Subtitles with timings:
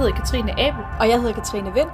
[0.00, 1.88] hedder Katrine Abel, Og jeg hedder Katrine Vind.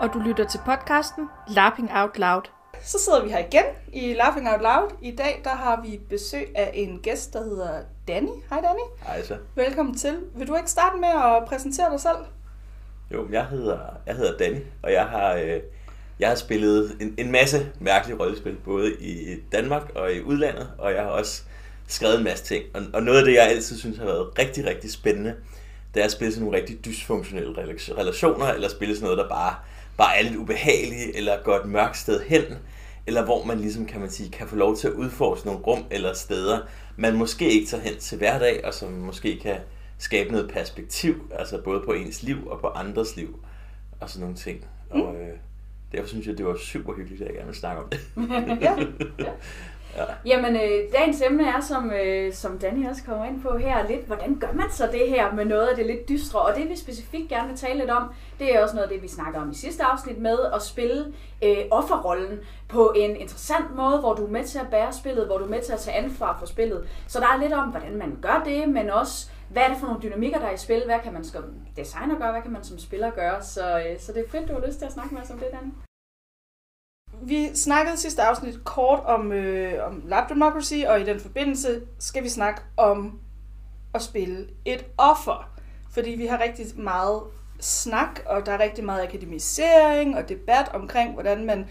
[0.00, 2.42] og du lytter til podcasten Lapping Out Loud.
[2.82, 4.90] Så sidder vi her igen i Laughing Out Loud.
[5.02, 7.70] I dag der har vi besøg af en gæst, der hedder
[8.08, 8.28] Danny.
[8.50, 9.06] Hej Danny.
[9.06, 9.36] Hej så.
[9.54, 10.16] Velkommen til.
[10.34, 12.16] Vil du ikke starte med at præsentere dig selv?
[13.12, 15.60] Jo, jeg hedder, jeg hedder Danny, og jeg har, øh,
[16.18, 20.92] jeg har spillet en, en masse mærkelige rollespil, både i Danmark og i udlandet, og
[20.92, 21.42] jeg har også
[21.86, 22.64] skrevet en masse ting.
[22.74, 25.34] Og, og noget af det, jeg altid synes har været rigtig, rigtig spændende,
[25.96, 29.28] det er at spille sådan nogle rigtig dysfunktionelle relation- relationer, eller spille sådan noget, der
[29.28, 29.54] bare,
[29.96, 32.42] bare er lidt ubehageligt, eller går et mørkt sted hen,
[33.06, 35.84] eller hvor man ligesom, kan man sige, kan få lov til at udforske nogle rum
[35.90, 36.58] eller steder,
[36.96, 39.56] man måske ikke tager hen til hverdag, og som måske kan
[39.98, 43.38] skabe noget perspektiv, altså både på ens liv og på andres liv,
[44.00, 44.64] og sådan nogle ting.
[44.90, 45.36] Og øh,
[45.92, 48.00] derfor synes jeg, det var super hyggeligt, at jeg gerne vil snakke om det.
[48.62, 48.76] Ja.
[50.26, 54.06] Jamen, øh, dagens emne er, som, øh, som Danny også kommer ind på her, lidt,
[54.06, 56.40] hvordan gør man så det her med noget af det lidt dystre?
[56.40, 59.02] Og det vi specifikt gerne vil tale lidt om, det er også noget af det,
[59.02, 61.12] vi snakker om i sidste afsnit med at spille
[61.44, 65.38] øh, offerrollen på en interessant måde, hvor du er med til at bære spillet, hvor
[65.38, 66.88] du er med til at tage ansvar for spillet.
[67.06, 69.86] Så der er lidt om, hvordan man gør det, men også, hvad er det for
[69.86, 70.82] nogle dynamikker, der er i spil?
[70.86, 71.44] Hvad kan man som
[71.76, 72.32] designer gøre?
[72.32, 73.42] Hvad kan man som spiller gøre?
[73.42, 75.38] Så, øh, så det er fedt, du har lyst til at snakke med os om
[75.38, 75.85] det, Danny.
[77.22, 82.22] Vi snakkede sidste afsnit kort om, øh, om lab democracy, og i den forbindelse skal
[82.22, 83.20] vi snakke om
[83.94, 85.50] at spille et offer.
[85.90, 87.22] Fordi vi har rigtig meget
[87.60, 91.66] snak, og der er rigtig meget akademisering og debat omkring, hvordan man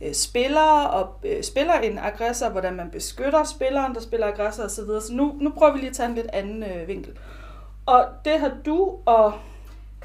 [0.00, 4.84] øh, spiller og øh, spiller en aggressor, hvordan man beskytter spilleren, der spiller aggressor osv.
[4.84, 7.18] Så nu, nu prøver vi lige at tage en lidt anden øh, vinkel.
[7.86, 9.32] Og det har du og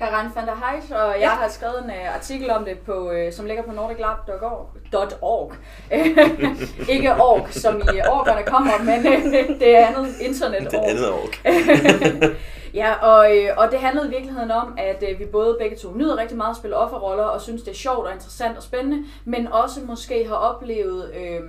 [0.09, 1.29] Karen van der Heijs, og jeg Ja.
[1.29, 5.53] har skrevet en uh, artikel om det, på, uh, som ligger på nordiclab.org.
[6.93, 11.27] Ikke org, som i orgerne kommer, men uh, det er andet internet Det andet år.
[12.73, 15.93] Ja, og, øh, og det handlede i virkeligheden om, at øh, vi både begge to
[15.95, 19.03] nyder rigtig meget at spille offerroller, og synes, det er sjovt og interessant og spændende,
[19.25, 21.39] men også måske har oplevet øh,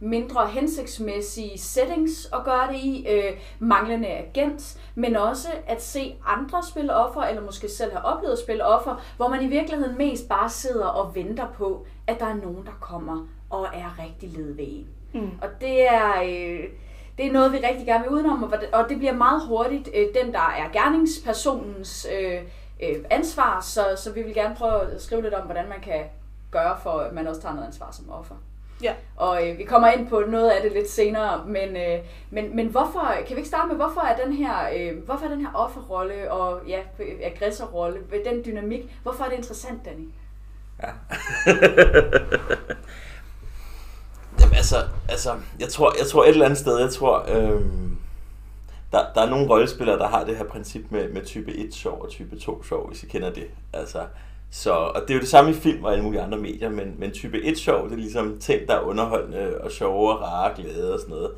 [0.00, 6.62] mindre hensigtsmæssige settings at gøre det i, øh, manglende agens, men også at se andre
[6.62, 10.28] spille offer, eller måske selv have oplevet at spille offer, hvor man i virkeligheden mest
[10.28, 14.54] bare sidder og venter på, at der er nogen, der kommer og er rigtig led
[14.54, 14.88] ved en.
[15.14, 15.30] Mm.
[15.42, 16.22] Og det er...
[16.22, 16.64] Øh,
[17.18, 20.32] det er noget, vi rigtig gerne vil udenom, og det bliver meget hurtigt øh, den,
[20.32, 22.42] der er gerningspersonens øh,
[22.82, 26.04] øh, ansvar, så, så vi vil gerne prøve at skrive lidt om, hvordan man kan
[26.50, 28.34] gøre, for at man også tager noget ansvar som offer.
[28.82, 28.94] Ja.
[29.16, 31.98] Og øh, vi kommer ind på noget af det lidt senere, men, øh,
[32.30, 35.30] men, men hvorfor, kan vi ikke starte med, hvorfor er den her, øh, hvorfor er
[35.30, 36.80] den her offerrolle og ja,
[37.22, 40.08] aggressorrolle, den dynamik, hvorfor er det interessant, Danny?
[40.82, 40.88] Ja.
[44.40, 44.76] Jamen altså,
[45.08, 47.96] altså jeg, tror, jeg tror et eller andet sted, jeg tror, øhm,
[48.92, 52.02] der, der er nogle rollespillere, der har det her princip med, med type 1 sjov
[52.02, 53.46] og type 2 sjov, hvis I kender det.
[53.72, 54.06] Altså,
[54.50, 56.94] så, og det er jo det samme i film og alle mulige andre medier, men,
[56.98, 60.50] men type 1 sjov, det er ligesom ting, der er underholdende og sjove og rare
[60.50, 61.30] og glade og sådan noget.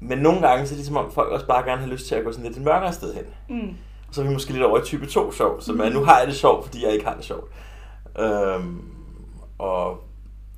[0.00, 2.14] Men nogle gange så er det ligesom om folk også bare gerne har lyst til
[2.14, 3.24] at gå sådan lidt et mørkere sted hen.
[3.48, 3.68] Mm.
[4.08, 6.18] Og så er vi måske lidt over i type 2 sjov, så man, nu har
[6.18, 7.52] jeg det sjovt, fordi jeg ikke har det sjovt.
[8.18, 8.82] Øhm,
[9.58, 9.98] og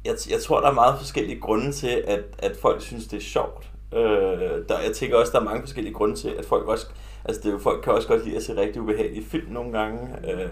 [0.05, 3.21] jeg, jeg tror, der er meget forskellige grunde til, at, at folk synes, det er
[3.21, 3.71] sjovt.
[3.95, 6.87] Øh, der, jeg tænker også, der er mange forskellige grunde til, at folk også...
[7.25, 9.73] Altså, det er jo, folk kan også godt lide at se rigtig ubehagelige film nogle
[9.79, 9.99] gange.
[10.33, 10.51] Øh,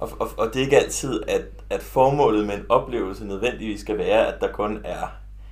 [0.00, 3.98] og, og, og det er ikke altid, at, at formålet med en oplevelse nødvendigvis skal
[3.98, 5.00] være, at der kun er,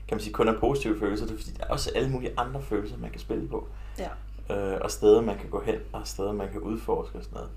[0.08, 1.26] kan man sige, kun er positive følelser.
[1.26, 3.68] Det er fordi, der er også alle mulige andre følelser, man kan spille på.
[3.98, 4.08] Ja.
[4.56, 7.50] Øh, og steder, man kan gå hen, og steder, man kan udforske og sådan noget.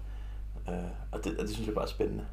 [0.84, 2.24] Øh, og, det, og det synes jeg bare er spændende.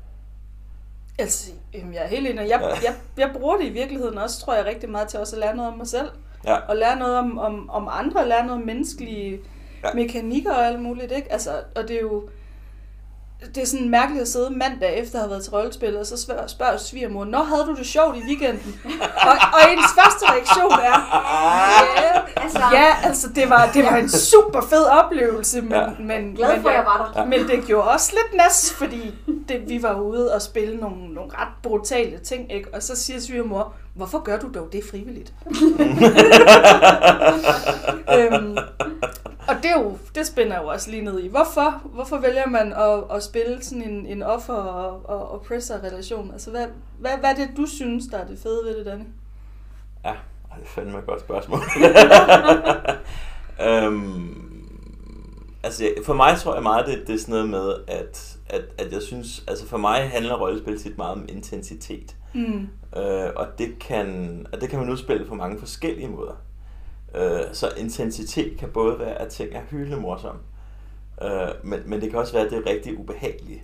[1.18, 2.48] Altså, jamen, jeg er helt enig.
[2.48, 2.66] Jeg, Ja.
[2.68, 5.56] jeg, jeg bruger det i virkeligheden også, tror jeg, rigtig meget til også at lære
[5.56, 6.08] noget om mig selv.
[6.44, 6.56] Ja.
[6.56, 9.40] Og lære noget om, om, om andre, lære noget om menneskelige
[9.84, 9.88] ja.
[9.94, 11.32] mekanikker og alt muligt, ikke?
[11.32, 12.28] Altså, og det er jo...
[13.54, 16.16] Det er sådan mærkeligt at sidde mandag efter at have været til rollespil, og så
[16.48, 18.80] spørger, svigermor, Nå, havde du det sjovt i weekenden?
[19.22, 20.98] og, og ens første reaktion er,
[21.96, 25.86] ja, Altså, ja altså det var, det var en super fed oplevelse, men, Ja.
[26.00, 27.24] men, glad men for, jeg var der.
[27.24, 29.14] Men det gjorde også lidt nas, fordi
[29.48, 32.68] det, vi var ude og spille nogle, nogle ret brutale ting, ikke?
[32.74, 35.32] Og så siger svigermor, hvorfor gør du dog det frivilligt?
[38.18, 38.56] øhm,
[39.48, 41.28] og det, er jo, det spænder jo også lige ned i.
[41.28, 46.32] Hvorfor, hvorfor vælger man at, at spille sådan en, en offer- og, og oppressor-relation?
[46.32, 46.66] Altså, hvad,
[46.98, 49.04] hvad, hvad er det, du synes, der er det fede ved det, Danne?
[50.04, 50.14] Ja,
[50.56, 51.60] det er fandme et godt spørgsmål.
[53.68, 54.62] øhm,
[55.62, 58.92] altså, for mig tror jeg meget, det, det er sådan noget med, at, at, at
[58.92, 62.16] jeg synes, altså for mig handler rollespil tit meget om intensitet.
[62.34, 62.68] Mm.
[62.96, 66.47] Øh, og, det kan, og det kan man udspille på mange forskellige måder.
[67.14, 70.40] Øh, så intensitet kan både være, at ting er hyldende morsomme,
[71.22, 73.62] Øh, men, men det kan også være, at det er rigtig ubehageligt.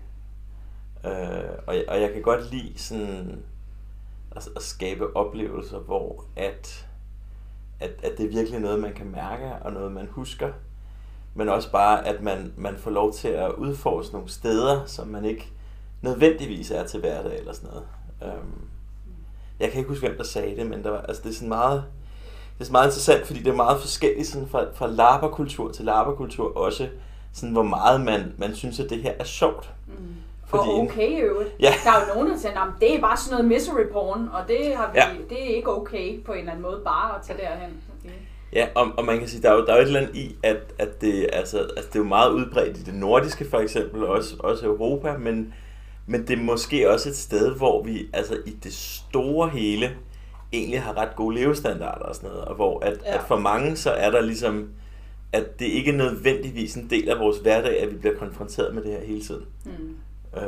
[1.04, 3.42] Øh, og, og jeg kan godt lide sådan
[4.36, 6.88] at, at skabe oplevelser, hvor at,
[7.80, 10.52] at, at det er virkelig noget, man kan mærke, og noget, man husker.
[11.34, 15.24] Men også bare, at man, man får lov til at udforske nogle steder, som man
[15.24, 15.52] ikke
[16.02, 17.86] nødvendigvis er til hverdag eller sådan noget.
[18.22, 18.68] Øhm,
[19.60, 21.48] jeg kan ikke huske, hvem der sagde det, men der var, altså, det er sådan
[21.48, 21.84] meget,
[22.58, 26.56] det er meget interessant, fordi det er meget forskelligt sådan fra, fra laberkultur til laberkultur
[26.56, 26.88] også,
[27.32, 29.70] sådan hvor meget man, man synes, at det her er sjovt.
[29.86, 29.94] Mm.
[30.46, 31.50] Fordi og okay i øvrigt.
[31.60, 31.72] Ja.
[31.84, 34.48] Der er jo nogen, der siger, at det er bare sådan noget misery porn, og
[34.48, 35.08] det, har vi, Ja.
[35.28, 37.70] det er ikke okay på en eller anden måde bare at tage derhen.
[38.52, 40.14] Ja, og, og man kan sige, der er jo, der er jo et eller andet
[40.16, 43.58] i, at, at det, altså, altså, det er jo meget udbredt i det nordiske for
[43.58, 45.54] eksempel, også, også Europa, men,
[46.06, 49.90] men det er måske også et sted, hvor vi altså, i det store hele
[50.52, 53.14] egentlig har ret gode levestandarder og sådan noget, og hvor at, Ja.
[53.14, 54.70] at for mange så er der ligesom,
[55.32, 58.82] at det ikke er nødvendigvis en del af vores hverdag, at vi bliver konfronteret med
[58.82, 59.44] det her hele tiden.
[59.64, 59.70] Mm.
[60.36, 60.42] Øh,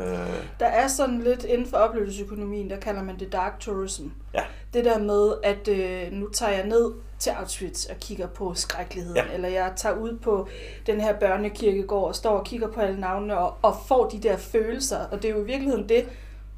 [0.61, 4.07] Der er sådan lidt inden for oplevelsesøkonomien, der kalder man det dark tourism.
[4.35, 4.41] Ja.
[4.75, 9.17] Det der med, at øh, nu tager jeg ned til Auschwitz og kigger på skrækkeligheden,
[9.17, 9.35] Ja.
[9.35, 10.49] eller jeg tager ud på
[10.87, 14.37] den her børnekirkegård og står og kigger på alle navnene og, og får de der
[14.37, 14.99] følelser.
[15.11, 16.05] Og det er jo i virkeligheden det,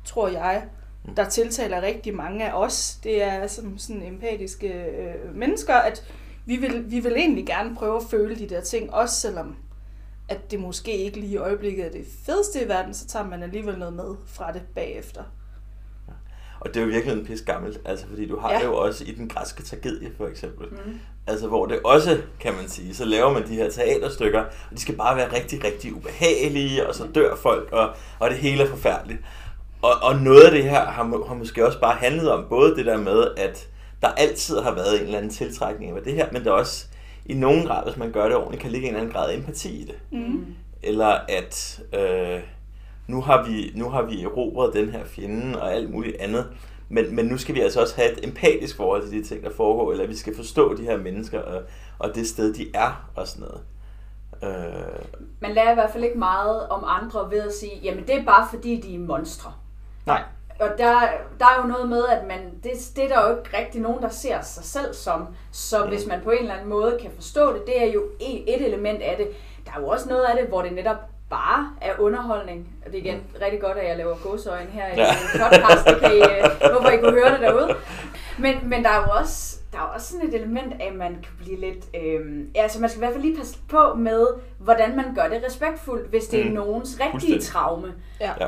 [0.04, 0.64] tror jeg,
[1.16, 2.98] der tiltaler rigtig mange af os.
[3.04, 6.04] Det er som sådan empatiske øh, mennesker, at
[6.46, 9.56] vi vil, vi vil egentlig gerne prøve at føle de der ting, også selvom
[10.28, 13.42] at det måske ikke lige i øjeblikket er det fedeste i verden, så tager man
[13.42, 15.22] alligevel noget med fra det bagefter.
[16.60, 18.54] og det er jo virkelig en pis gammelt, altså fordi du har Ja.
[18.54, 18.60] ja.
[18.60, 20.66] det jo også i den græske tragedie for eksempel.
[20.68, 20.98] Mm.
[21.26, 24.80] Altså hvor det også, kan man sige, så laver man de her teaterstykker, og de
[24.80, 28.68] skal bare være rigtig, rigtig ubehagelige, og så dør folk, og, og det hele er
[28.68, 29.20] forfærdeligt.
[29.82, 32.86] Og, og noget af det her har, har måske også bare handlet om både det
[32.86, 33.68] der med, at
[34.02, 36.86] der altid har været en eller anden tiltrækning af det her, men der også
[37.26, 39.36] i nogen grad, hvis man gør det ordentligt, kan ligge en eller anden grad af
[39.36, 39.94] empati i det.
[40.12, 40.46] Mm.
[40.82, 42.40] Eller at øh,
[43.06, 46.46] nu, har vi, nu har vi erobret den her fjende og alt muligt andet,
[46.88, 49.50] men, men nu skal vi altså også have et empatisk forhold til de ting, der
[49.56, 51.62] foregår, eller vi skal forstå de her mennesker og,
[51.98, 53.60] og det sted, de er og sådan noget.
[54.42, 55.04] Øh,
[55.40, 58.24] Man lærer i hvert fald ikke meget om andre ved at sige, jamen det er
[58.24, 59.52] bare fordi, de er monstre.
[60.08, 60.22] Nej,
[60.60, 61.00] Og der,
[61.38, 64.02] der er jo noget med, at man, det, det er der jo ikke rigtig nogen,
[64.02, 65.26] der ser sig selv som.
[65.52, 65.88] Så Mm.
[65.88, 68.66] hvis man på en eller anden måde kan forstå det, det er jo et, et
[68.66, 69.28] element af det.
[69.66, 70.96] Der er jo også noget af det, hvor det netop
[71.30, 72.68] bare er underholdning.
[72.86, 74.98] Og det er igen rigtig godt, at jeg laver gåseøjne her i Mm.
[74.98, 75.10] Ja.
[75.10, 75.86] en podcast.
[75.86, 77.74] Det kan I, øh, håber, I kunne høre det derude.
[78.38, 81.12] Men, men der er jo også der er også sådan et element af, at man
[81.12, 81.84] kan blive lidt...
[81.96, 84.26] Øh, altså man skal i hvert fald lige passe på med,
[84.58, 86.50] hvordan man gør det respektfuldt, hvis det er Mm.
[86.54, 87.94] nogens rigtige traume.
[88.20, 88.32] Ja.
[88.40, 88.46] Ja.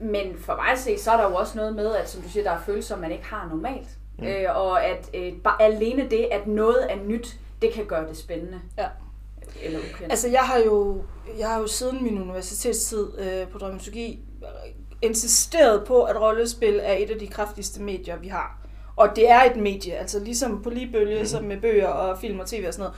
[0.00, 2.28] Men for mig at se, så er der jo også noget med, at som du
[2.28, 3.88] siger, der er følelser, man ikke har normalt.
[4.18, 4.26] Mm.
[4.26, 8.16] Øh, og at øh, bare alene det, at noget er nyt, det kan gøre det
[8.16, 8.60] spændende.
[8.78, 8.86] Ja.
[9.62, 10.12] Eller ukendt.
[10.12, 11.02] Altså jeg har jo,
[11.38, 14.20] jeg har jo siden min universitetstid øh, på dramaturgi
[15.02, 18.58] insisteret på, at rollespil er et af de kraftigste medier, vi har.
[18.96, 21.26] Og det er et medie, altså ligesom på lige bølge, mm.
[21.26, 22.96] som med bøger og film og tv og sådan noget.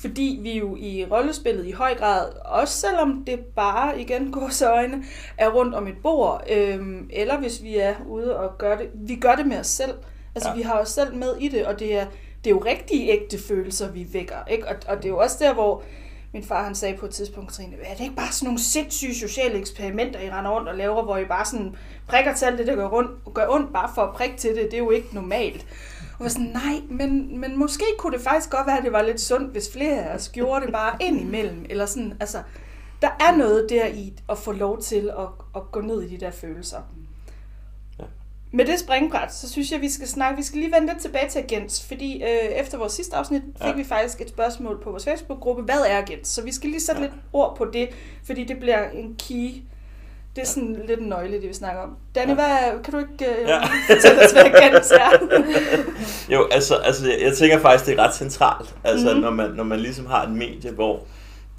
[0.00, 4.70] Fordi vi jo i rollespillet i høj grad, også selvom det bare, igen går så
[4.70, 5.04] øjne,
[5.38, 9.16] er rundt om et bord, øhm, eller hvis vi er ude og gør det, vi
[9.16, 9.94] gør det med os selv.
[10.34, 10.50] Altså.
[10.50, 10.56] Ja.
[10.56, 12.06] vi har os selv med i det, og det er,
[12.44, 14.44] det er jo rigtige ægte følelser, vi vækker.
[14.50, 14.68] Ikke?
[14.68, 15.82] Og, og det er jo også der, hvor
[16.32, 19.14] min far han sagde på et tidspunkt, Trine, er det ikke bare sådan nogle sindssyge
[19.14, 21.76] sociale eksperimenter, I render rundt og laver, hvor I bare sådan
[22.08, 24.64] prikker til alt det, der gør, rundt, gør ondt, bare for at prikke til det,
[24.64, 25.66] det er jo ikke normalt.
[26.20, 29.20] Var sådan, nej, men, men måske kunne det faktisk godt være, at det var lidt
[29.20, 31.66] sundt, hvis flere af os gjorde det bare ind imellem.
[31.70, 32.42] Eller sådan, altså,
[33.02, 36.20] der er noget der i at få lov til at, at gå ned i de
[36.20, 36.78] der følelser.
[37.98, 38.04] Ja.
[38.52, 41.28] Med det springbræt, så synes jeg, vi skal snakke, vi skal lige vende lidt tilbage
[41.30, 42.28] til Agents, fordi øh,
[42.60, 43.72] efter vores sidste afsnit fik Ja.
[43.76, 46.30] vi faktisk et spørgsmål på vores Facebook-gruppe, hvad er Agents?
[46.30, 47.06] Så vi skal lige sætte Ja.
[47.06, 47.88] lidt ord på det,
[48.26, 49.50] fordi det bliver en key.
[50.36, 51.96] Det er sådan lidt en nøgle, det vi snakker om.
[52.14, 52.34] Danny, Ja.
[52.34, 53.60] hvad, kan du ikke øh, Ja.
[53.94, 55.10] fortælle os, hvad Agents er?
[56.32, 59.16] Jo, altså, altså jeg, jeg tænker faktisk, det er ret centralt, altså Mhm.
[59.16, 59.36] mm-hmm.
[59.36, 61.00] når, man, når man ligesom har et medie, hvor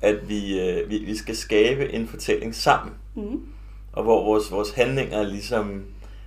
[0.02, 3.40] at vi, øh, vi, vi skal skabe en fortælling sammen, mm.
[3.94, 5.84] og hvor vores, vores handlinger ligesom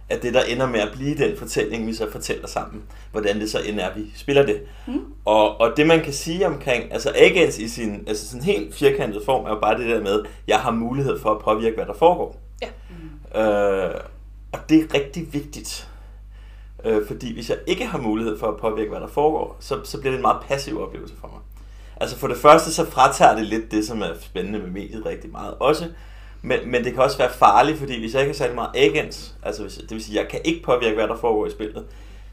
[0.09, 2.83] er det, der ender med at blive den fortælling, vi så fortæller sammen.
[3.13, 4.61] Hvordan det så end er, vi spiller det.
[4.87, 5.01] Mm.
[5.25, 9.23] Og, og det man kan sige omkring, altså Agents i sin altså sådan helt firkantet
[9.25, 11.95] form, er jo bare det der med, jeg har mulighed for at påvirke, hvad der
[11.95, 12.41] foregår.
[12.63, 12.69] Ja.
[13.43, 14.01] Øh,
[14.53, 15.89] og det er rigtig vigtigt.
[16.85, 20.01] Øh, fordi hvis jeg ikke har mulighed for at påvirke, hvad der foregår, så, så
[20.01, 21.41] bliver det en meget passiv oplevelse for mig.
[21.97, 25.33] Altså for det første, så fratager det lidt det, som er spændende med mediet rigtig
[25.33, 25.89] meget også.
[26.45, 29.35] Men, men det kan også være farligt, fordi hvis jeg ikke har særlig meget agens,
[29.43, 31.87] altså hvis, det vil sige, jeg kan ikke påvirke, hvad der foregår i spillet,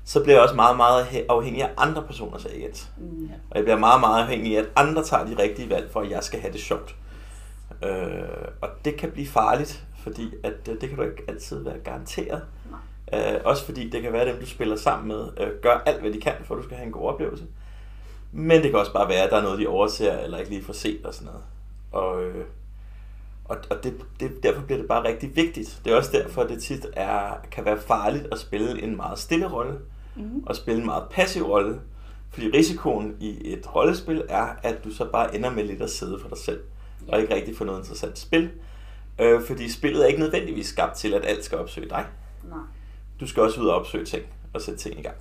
[0.06, 2.90] så bliver jeg også meget, meget afhængig af andre personers agens.
[2.98, 3.30] Mm.
[3.50, 6.12] Og jeg bliver meget, meget afhængig af, at andre tager de rigtige valg, for at
[6.12, 6.96] jeg skal have det sjovt.
[7.84, 11.78] Øh, og det kan blive farligt, fordi at, øh, det kan du ikke altid være
[11.78, 12.42] garanteret.
[13.14, 16.02] Øh, også fordi det kan være, at dem, du spiller sammen med, øh, gør alt,
[16.02, 17.44] hvad de kan, for at du skal have en god oplevelse.
[18.32, 20.64] Men det kan også bare være, at der er noget, de overser, eller ikke lige
[20.64, 21.44] får set og sådan noget.
[21.92, 22.46] Og, øh,
[23.52, 25.82] og, og det, det, derfor bliver det bare rigtig vigtigt.
[25.86, 29.20] Det er også derfor, at det tit er, kan være farligt at spille en meget
[29.20, 29.80] stille rolle,
[30.16, 30.44] mm.
[30.46, 31.80] og spille en meget passiv rolle.
[32.30, 36.20] Fordi risikoen i et rollespil er, at du så bare ender med lidt at sidde
[36.22, 36.60] for dig selv,
[37.08, 38.50] og ikke rigtig få noget interessant spil.
[39.20, 42.06] Øh, fordi spillet er ikke nødvendigvis skabt til, at alt skal opsøge dig.
[42.44, 42.60] Nej.
[43.20, 45.16] Du skal også ud og opsøge ting, og sætte ting i gang.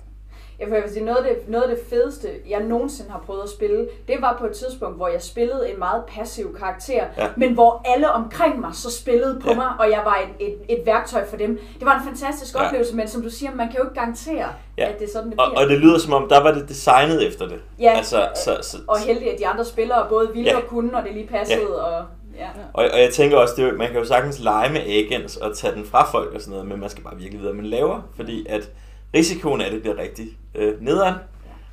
[0.61, 3.23] Ja, for jeg vil sige, noget af, det, noget af det fedeste, jeg nogensinde har
[3.25, 7.03] prøvet at spille, det var på et tidspunkt, hvor jeg spillede en meget passiv karakter,
[7.17, 7.27] ja.
[7.37, 9.55] men hvor alle omkring mig så spillede på ja.
[9.55, 11.59] mig, og jeg var et, et, et værktøj for dem.
[11.79, 12.65] Det var en fantastisk ja.
[12.65, 14.89] oplevelse, men som du siger, man kan jo ikke garantere, ja.
[14.89, 15.49] at det er sådan, det bliver.
[15.49, 17.59] Og, og det lyder som om, der var det designet efter det.
[17.79, 20.57] Ja, altså, så, så, og heldig, at de andre spillere både ville ja.
[20.57, 21.59] og kunne, og det lige passede.
[21.59, 21.83] Ja.
[21.83, 22.05] Og,
[22.39, 22.47] Ja.
[22.73, 25.75] Og, og jeg tænker også, det, man kan jo sagtens lege med agents og tage
[25.75, 28.01] den fra folk og sådan noget, men man skal bare virkelig vide, hvad man laver,
[28.15, 28.69] fordi at
[29.13, 31.15] risikoen af, at det bliver rigtig øh, nederen,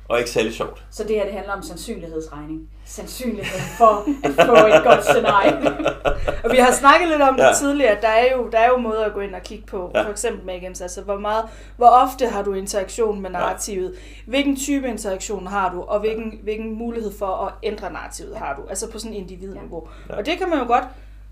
[0.09, 0.83] og ikke særlig sjovt.
[0.91, 2.69] Så det her, det handler om sandsynlighedsregning.
[2.85, 5.53] Sandsynligheden for at få et godt scenarie.
[6.43, 7.53] og vi har snakket lidt om det ja.
[7.53, 7.97] tidligere.
[8.01, 9.91] Der er, jo, der er jo måder at gå ind og kigge på.
[9.95, 10.03] Ja.
[10.03, 10.81] For eksempel med agents.
[10.81, 11.45] Altså, hvor, meget,
[11.77, 13.93] hvor ofte har du interaktion med narrativet?
[13.93, 14.29] Ja.
[14.31, 15.81] Hvilken type interaktion har du?
[15.81, 18.61] Og hvilken, hvilken mulighed for at ændre narrativet har du?
[18.69, 19.87] Altså på sådan en individniveau.
[20.09, 20.15] Ja.
[20.15, 20.83] Og det kan man jo godt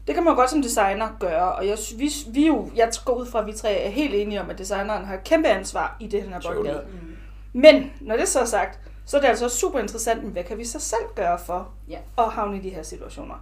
[0.08, 3.26] det kan man godt som designer gøre, og jeg, vi, vi jo, jeg går ud
[3.26, 6.08] fra, at vi tre er helt enige om, at designeren har et kæmpe ansvar i
[6.08, 6.84] det, han har boldgade.
[6.92, 7.18] Mm.
[7.54, 10.66] Men når det så er sagt, så er det altså super interessant, hvad kan vi
[10.66, 11.98] så selv gøre for ja.
[12.18, 13.36] at havne i de her situationer?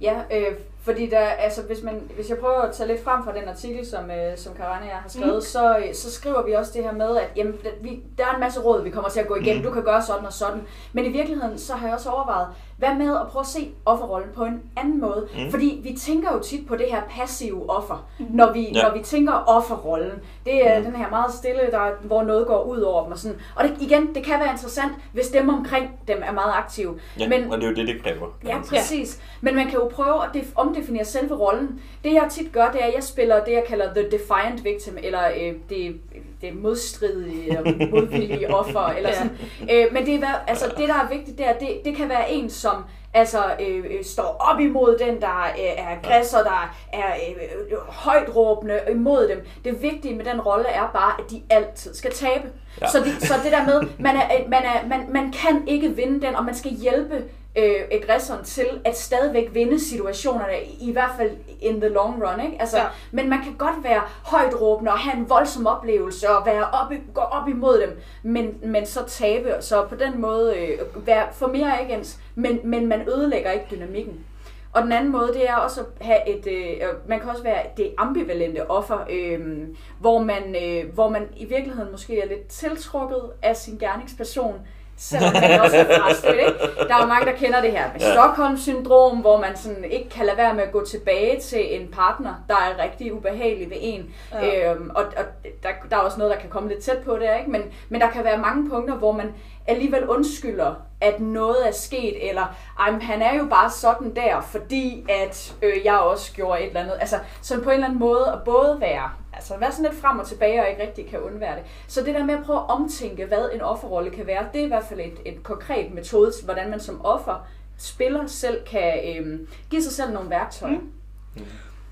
[0.00, 3.34] Ja, øh, fordi der, altså, hvis, man, hvis jeg prøver at tage lidt frem fra
[3.34, 5.40] den artikel, som, øh, som Karane og jeg har skrevet, mm.
[5.40, 8.34] så, øh, så skriver vi også det her med, at jamen, der, vi, der er
[8.34, 9.62] en masse råd, vi kommer til at gå igennem.
[9.62, 9.68] Mm.
[9.68, 10.62] Du kan gøre sådan og sådan.
[10.92, 12.48] Men i virkeligheden, så har jeg også overvejet,
[12.80, 15.28] hvad med at prøve at se offerrollen på en anden måde?
[15.34, 15.50] Mm.
[15.50, 18.26] Fordi vi tænker jo tit på det her passive offer, mm.
[18.30, 18.82] når, vi, ja.
[18.82, 20.12] når vi tænker offerrollen.
[20.46, 20.84] Det er mm.
[20.84, 23.12] den her meget stille, der, hvor noget går ud over dem.
[23.12, 23.38] Og, sådan.
[23.56, 26.98] og det, igen, det kan være interessant, hvis dem omkring dem er meget aktive.
[27.18, 28.26] Ja, Men, og det er jo det, det kræver.
[28.44, 29.18] Ja, præcis.
[29.18, 29.24] Ja.
[29.40, 31.80] Men man kan jo prøve at omdefinere selve rollen.
[32.04, 34.96] Det jeg tit gør, det er, at jeg spiller det, jeg kalder the defiant victim,
[35.02, 36.00] eller øh, det,
[36.40, 38.80] det modstridige og modvillige offer.
[38.96, 39.38] Eller sådan.
[39.68, 39.84] Ja.
[39.84, 42.30] Øh, men det, er, altså, det, der er vigtigt, det, er, det, det kan være
[42.30, 47.14] en, som altså øh, øh, står op imod den, der øh, er aggressor, der er
[47.14, 49.46] øh, øh, højt råbende imod dem.
[49.64, 52.48] Det vigtige med den rolle er bare, at de altid skal tabe.
[52.80, 52.86] Ja.
[52.88, 56.26] Så, det, så det der med, man, er, man, er, man, man kan ikke vinde
[56.26, 57.24] den, og man skal hjælpe
[57.58, 61.30] øh, aggressoren til at stadigvæk vinde situationerne, i hvert fald
[61.62, 62.44] in the long run.
[62.44, 62.60] Ikke?
[62.60, 62.84] Altså, ja.
[63.10, 66.92] Men man kan godt være højt råbende og have en voldsom oplevelse og være op,
[67.14, 69.54] gå op imod dem, men, men så tabe.
[69.60, 74.24] Så på den måde øh, være, få mere agens, men, men man ødelægger ikke dynamikken.
[74.72, 77.62] Og den anden måde, det er også at have et, øh, man kan også være
[77.76, 79.68] det ambivalente offer, øh,
[80.00, 84.54] hvor, man, øh, hvor man i virkeligheden måske er lidt tiltrukket af sin gerningsperson,
[85.00, 86.88] selvom man også er frastødt, ikke?
[86.88, 88.12] Der er jo mange, der kender det her med ja.
[88.12, 92.34] Stockholm-syndrom, hvor man sådan ikke kan lade være med at gå tilbage til en partner,
[92.48, 94.14] der er rigtig ubehagelig ved en.
[94.32, 94.72] Ja.
[94.72, 95.24] Øhm, og og
[95.62, 97.50] der, der er også noget, der kan komme lidt tæt på det, ikke?
[97.50, 99.34] Men, men der kan være mange punkter, hvor man
[99.66, 102.54] alligevel undskylder, at noget er sket, eller
[103.00, 106.96] han er jo bare sådan der, fordi at øh, jeg også gjorde et eller andet.
[107.00, 110.18] Altså, så på en eller anden måde at både være altså være sådan lidt frem
[110.18, 111.64] og tilbage og ikke rigtig kan undvære det.
[111.86, 114.64] Så det der med at prøve at omtænke, hvad en offerrolle kan være, det er
[114.64, 117.46] i hvert fald et, et konkret metode hvordan man som offer
[117.78, 120.78] spiller selv kan øh, give sig selv nogle værktøjer.
[120.78, 120.92] Mm.
[121.36, 121.42] Mm.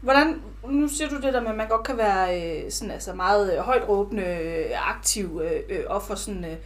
[0.00, 3.12] Hvordan, nu siger du det der med, at man godt kan være øh, sådan, altså
[3.14, 6.56] meget øh, højt råbende, øh, aktiv øh, øh, offer sådan, øh,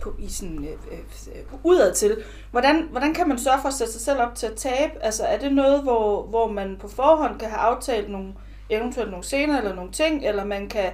[0.00, 0.98] på, i sådan, øh, øh,
[1.34, 2.16] øh, udad til.
[2.50, 4.92] Hvordan, hvordan kan man sørge for at sætte sig selv op til at tabe?
[5.00, 8.34] Altså er det noget, hvor, hvor man på forhånd kan have aftalt nogle,
[8.70, 10.92] eventuelt nogle scener eller nogle ting, eller man kan,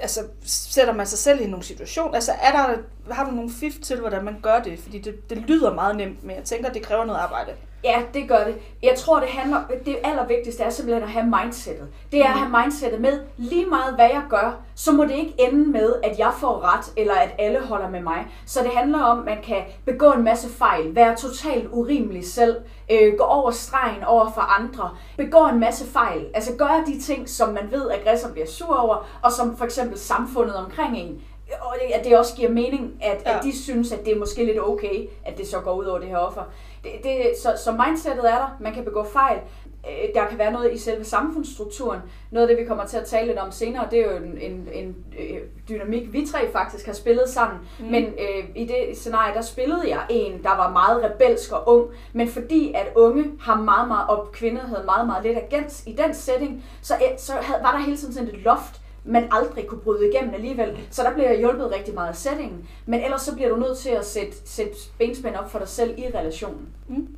[0.00, 2.14] altså sætter man sig selv i nogle situationer?
[2.14, 2.76] Altså er der,
[3.10, 4.78] har du nogle fif til, hvordan man gør det?
[4.78, 7.52] Fordi det, det lyder meget nemt, men jeg tænker, det kræver noget arbejde.
[7.84, 8.56] Ja, det gør det.
[8.82, 11.88] Jeg tror, det handler, det allervigtigste er simpelthen at have mindsetet.
[12.12, 15.34] Det er at have mindsetet med, lige meget hvad jeg gør, så må det ikke
[15.38, 18.26] ende med, at jeg får ret, eller at alle holder med mig.
[18.46, 22.56] Så det handler om, at man kan begå en masse fejl, være totalt urimelig selv,
[22.90, 27.28] øh, gå over stregen over for andre, begå en masse fejl, altså gøre de ting,
[27.28, 31.20] som man ved, at aggressor bliver sur over, og som for eksempel samfundet omkring en
[31.60, 33.38] og det, at det også giver mening, at, ja.
[33.38, 35.98] at de synes, at det er måske lidt okay, at det så går ud over
[35.98, 36.42] det her offer.
[36.84, 37.12] Det, det,
[37.42, 39.38] så, så mindsetet er der, man kan begå fejl.
[39.86, 42.00] øh, der kan være noget i selve samfundsstrukturen.
[42.30, 44.38] Noget af det, vi kommer til at tale lidt om senere, det er jo en,
[44.38, 45.38] en, en øh,
[45.68, 47.60] dynamik, vi tre faktisk har spillet sammen.
[47.78, 47.86] Mm.
[47.86, 51.90] Men øh, i det scenarie, der spillede jeg en, der var meget rebelsk og ung.
[52.12, 55.92] Men fordi at unge har meget, meget, og kvinder havde meget, meget lidt agens i
[55.92, 59.66] den setting, så, øh, så havde, var der hele tiden sådan et loft, man aldrig
[59.66, 60.78] kunne bryde igennem alligevel.
[60.90, 62.68] Så der bliver jeg hjulpet rigtig meget af settingen.
[62.86, 65.98] Men ellers så bliver du nødt til at sætte, sætte benspænd op for dig selv
[65.98, 66.68] i relationen.
[66.88, 67.08] Mm.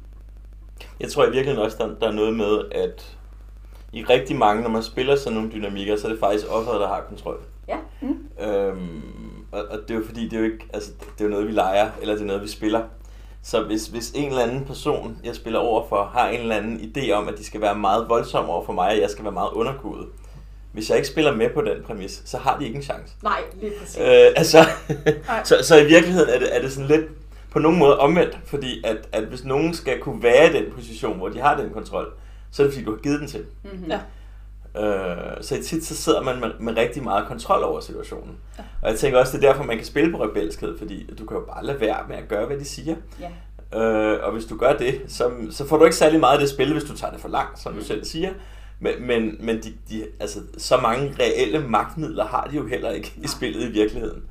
[1.00, 3.16] Jeg tror i virkeligheden også, der, der er noget med, at
[3.92, 6.88] i rigtig mange, når man spiller sådan nogle dynamikker, så er det faktisk offeret, der
[6.88, 7.40] har kontrol.
[7.68, 7.76] Ja.
[8.00, 8.44] Mm.
[8.44, 9.02] Øhm,
[9.52, 11.46] og, og det er jo fordi, det er jo ikke, altså, det er jo noget,
[11.46, 12.82] vi leger, eller det er noget, vi spiller.
[13.42, 16.76] Så hvis, hvis en eller anden person, jeg spiller over for, har en eller anden
[16.96, 19.32] idé om, at de skal være meget voldsomme over for mig, og jeg skal være
[19.32, 20.06] meget underkudet,
[20.72, 23.14] hvis jeg ikke spiller med på den præmis, så har de ikke en chance.
[23.22, 23.98] Nej, lige præcis.
[24.00, 24.64] Øh, altså,
[25.48, 27.06] så, så i virkeligheden er det, er det sådan lidt
[27.50, 31.16] på nogen måde omvendt, fordi at, at hvis nogen skal kunne være i den position,
[31.18, 32.12] hvor de har den kontrol,
[32.50, 33.90] så er det fordi, du har givet den til mm-hmm.
[33.90, 34.00] Ja.
[34.76, 38.36] Øh, så i tit så sidder man med, med rigtig meget kontrol over situationen.
[38.58, 38.62] Ja.
[38.82, 41.36] Og jeg tænker også, det er derfor, man kan spille på rebelskhed, fordi du kan
[41.36, 42.96] jo bare lade være med at gøre, hvad de siger.
[43.20, 43.30] Ja.
[43.80, 46.50] Øh, og hvis du gør det, så, så får du ikke særlig meget af det
[46.50, 47.78] spil, hvis du tager det for langt, som mm.
[47.78, 48.30] du selv siger.
[48.80, 53.12] Men, men, men de, de, altså, så mange reelle magtmidler har de jo heller ikke
[53.16, 54.22] i spillet i virkeligheden.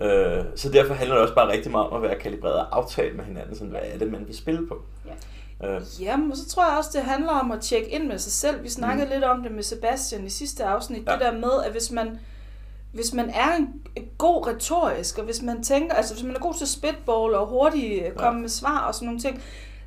[0.00, 3.16] Øh, så derfor handler det også bare rigtig meget om at være kalibreret og aftale
[3.16, 4.82] med hinanden, sådan, hvad er det, man vil spille på.
[5.06, 5.76] Ja.
[5.76, 5.82] Øh.
[6.00, 8.62] Jamen, og så tror jeg også, det handler om at tjekke ind med sig selv.
[8.62, 9.12] Vi snakkede mm.
[9.12, 11.06] lidt om det med Sebastian i sidste afsnit.
[11.06, 11.12] Ja.
[11.12, 12.18] Det der med, at hvis man,
[12.92, 16.40] hvis man er en, en god retorisk, og hvis man tænker, altså hvis man er
[16.40, 18.40] god til spitball og hurtigt komme ja.
[18.40, 19.42] med svar og sådan nogle ting,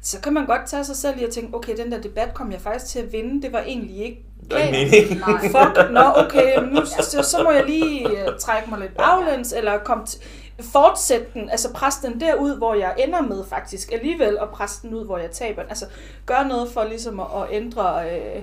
[0.08, 2.52] så kan man godt tage sig selv i at tænke, okay, den der debat kom
[2.52, 5.08] jeg faktisk til at vinde, det var egentlig ikke galt.
[5.56, 9.78] Fuck, nå okay, nu, så, så må jeg lige uh, trække mig lidt baglæns, eller
[9.78, 10.20] komme til,
[10.60, 14.94] fortsætte den, altså presse den derud, hvor jeg ender med faktisk alligevel, og presse den
[14.94, 15.70] ud, hvor jeg taber den.
[15.70, 15.86] Altså
[16.26, 18.12] gør noget for ligesom at, at ændre...
[18.12, 18.42] Øh,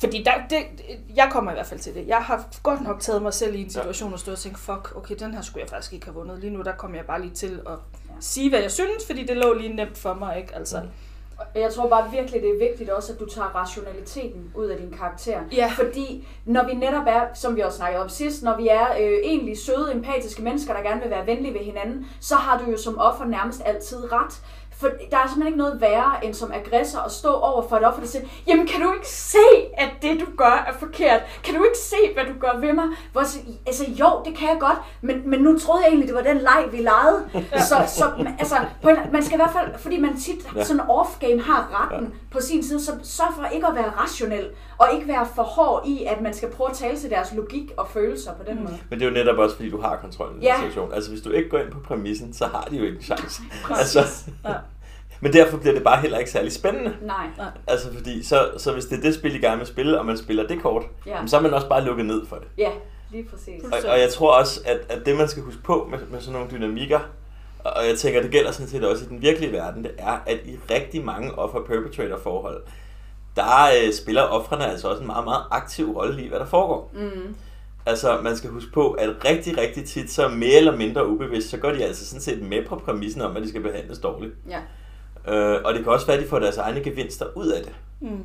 [0.00, 0.58] fordi der, det,
[1.16, 2.06] jeg kommer i hvert fald til det.
[2.06, 4.92] Jeg har godt nok taget mig selv i en situation og stå og tænke, fuck,
[4.96, 6.38] okay, den her skulle jeg faktisk ikke have vundet.
[6.38, 7.78] Lige nu, der kommer jeg bare lige til at
[8.20, 10.54] sige, hvad jeg synes, fordi det lå lige nemt for mig, ikke?
[10.54, 10.88] Altså, mm.
[11.54, 14.90] Jeg tror bare virkelig, det er vigtigt også, at du tager rationaliteten ud af din
[14.90, 15.40] karakter.
[15.52, 15.70] Ja.
[15.76, 19.18] Fordi når vi netop er, som vi også snakkede om sidst, når vi er øh,
[19.24, 22.76] egentlig søde, empatiske mennesker, der gerne vil være venlige ved hinanden, så har du jo
[22.76, 24.42] som offer nærmest altid ret.
[24.80, 27.86] For der er simpelthen ikke noget værre, end som aggressor at stå over for et
[27.86, 29.46] offer, der siger, jamen kan du ikke se,
[29.78, 31.20] at det du gør er forkert?
[31.44, 32.84] Kan du ikke se, hvad du gør ved mig?
[33.12, 33.22] Hvor
[33.66, 36.38] altså jo, det kan jeg godt, men, men nu troede jeg egentlig, det var den
[36.38, 37.24] leg, vi legede.
[37.68, 38.04] Så, så
[38.38, 42.14] altså, på en, man skal i hvert fald, fordi man tit sådan off-game har retten
[42.30, 44.46] på sin side, så sørg for ikke at være rationel,
[44.78, 47.72] og ikke være for hård i, at man skal prøve at tale til deres logik
[47.76, 48.62] og følelser på den mm.
[48.62, 48.78] måde.
[48.90, 50.56] Men det er jo netop også, fordi du har kontrollen i ja.
[50.56, 50.92] situation.
[50.92, 53.42] Altså hvis du ikke går ind på præmissen, så har de jo ikke en chance.
[53.80, 54.54] altså, ja.
[55.20, 56.96] Men derfor bliver det bare heller ikke særlig spændende.
[57.02, 57.26] Nej.
[57.36, 57.46] Nej.
[57.66, 60.18] Altså fordi, så, så hvis det er det spil, I gerne vil spille, og man
[60.18, 61.26] spiller det kort, ja.
[61.26, 62.46] så er man også bare lukket ned for det.
[62.58, 62.70] Ja,
[63.10, 63.64] lige præcis.
[63.64, 66.32] Og, og jeg tror også, at, at det man skal huske på med, med sådan
[66.32, 67.00] nogle dynamikker,
[67.64, 70.38] og jeg tænker, det gælder sådan set også i den virkelige verden, det er, at
[70.44, 72.62] i rigtig mange offer-perpetrator forhold,
[73.36, 76.92] der øh, spiller offrene altså også en meget, meget aktiv rolle i, hvad der foregår.
[76.94, 77.34] Mm.
[77.86, 81.56] Altså, man skal huske på, at rigtig, rigtig tit, så mere eller mindre ubevidst, så
[81.56, 84.34] går de altså sådan set med på præmissen om, at de skal behandles dårligt.
[84.48, 84.60] Ja.
[85.34, 87.72] Øh, og det kan også være, at de får deres egne gevinster ud af det.
[88.00, 88.24] Mm.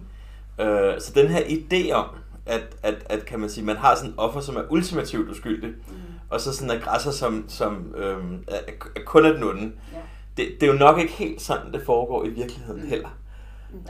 [0.66, 2.06] Øh, så den her idé om,
[2.46, 5.70] at, at, at kan man sige, man har sådan en offer, som er ultimativt uskyldig,
[5.70, 5.96] mm.
[6.30, 8.58] og så sådan en aggressor, som, som øhm, er,
[8.96, 9.72] er kun er den onde.
[9.94, 9.98] Ja.
[10.38, 12.88] Det, det er jo nok ikke helt sådan, det foregår i virkeligheden mm.
[12.88, 13.10] heller.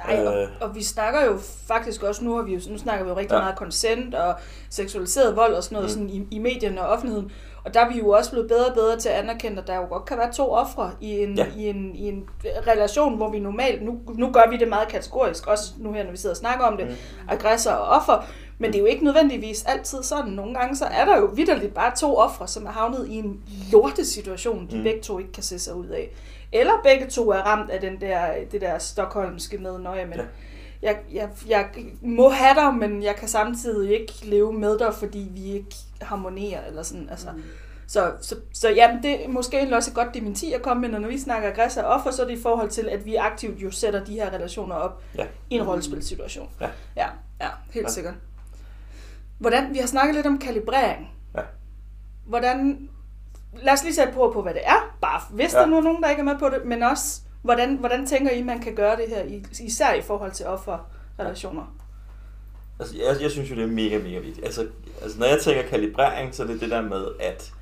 [0.08, 0.48] Nej, og, øh.
[0.62, 1.38] og vi snakker jo
[1.68, 3.40] faktisk også, nu, har vi jo, nu snakker vi jo rigtig ja.
[3.40, 4.36] meget consent og
[4.70, 5.94] seksualiseret vold og sådan noget mm.
[5.94, 7.32] sådan i, i medierne og offentligheden.
[7.66, 9.76] Og der er vi jo også blevet bedre og bedre til at anerkende, at der
[9.76, 11.46] jo godt kan være to ofre i en, ja.
[11.58, 12.30] i en, i en
[12.68, 16.12] relation, hvor vi normalt, nu, nu gør vi det meget kategorisk, også nu her, når
[16.12, 16.96] vi sidder og snakker om det, mm.
[17.28, 18.26] aggressor og offer,
[18.58, 20.32] men det er jo ikke nødvendigvis altid sådan.
[20.32, 23.44] Nogle gange så er der jo vidderligt bare to ofre, som er havnet i en
[23.72, 24.84] lortesituation, de mm.
[24.84, 26.12] begge to ikke kan se sig ud af.
[26.52, 30.18] Eller begge to er ramt af den der, det der stokholmske med, når jeg, men
[30.18, 30.26] ja.
[30.82, 31.70] jeg, jeg, jeg
[32.02, 36.66] må have dig, men jeg kan samtidig ikke leve med dig, fordi vi ikke harmonerer,
[36.68, 37.32] eller sådan, altså.
[37.32, 37.44] Mm.
[37.90, 41.08] Så, så, så ja, det er måske også et godt dementi at komme med, når
[41.08, 43.72] vi snakker aggressor og offer, så er det i forhold til, at vi aktivt jo
[43.72, 45.26] sætter de her relationer op ja.
[45.50, 46.50] i en rollespilsituation.
[46.62, 46.70] Ja.
[46.96, 47.08] ja,
[47.42, 47.92] ja helt ja.
[47.92, 48.14] sikkert.
[49.38, 51.12] Hvordan, vi har snakket lidt om kalibrering.
[51.36, 51.42] Ja.
[52.26, 52.90] Hvordan,
[53.54, 55.60] lad os lige sætte på på, hvad det er, bare hvis ja.
[55.60, 58.32] der nu er nogen, der ikke er med på det, men også, hvordan, hvordan tænker
[58.32, 61.76] I, man kan gøre det her, især i forhold til offerrelationer?
[62.80, 64.46] Altså, jeg, jeg synes jo, det er mega, mega vigtigt.
[64.46, 64.68] Altså,
[65.02, 67.54] altså, når jeg tænker kalibrering, så er det det der med, at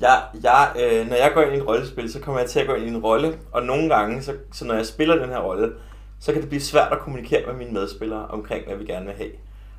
[0.00, 2.66] jeg, jeg, øh, når jeg går ind i en rollespil, så kommer jeg til at
[2.66, 5.38] gå ind i en rolle, og nogle gange, så, så når jeg spiller den her
[5.38, 5.72] rolle,
[6.20, 9.14] så kan det blive svært at kommunikere med mine medspillere omkring, hvad vi gerne vil
[9.14, 9.30] have.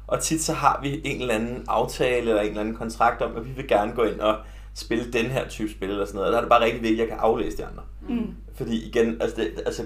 [0.07, 3.37] Og tit så har vi en eller anden aftale eller en eller anden kontrakt om,
[3.37, 4.37] at vi vil gerne gå ind og
[4.73, 6.27] spille den her type spil eller sådan noget.
[6.27, 7.83] Og der er det bare rigtig vigtigt, at jeg kan aflæse de andre.
[8.09, 8.35] Mm.
[8.55, 9.83] Fordi igen, altså, det, altså,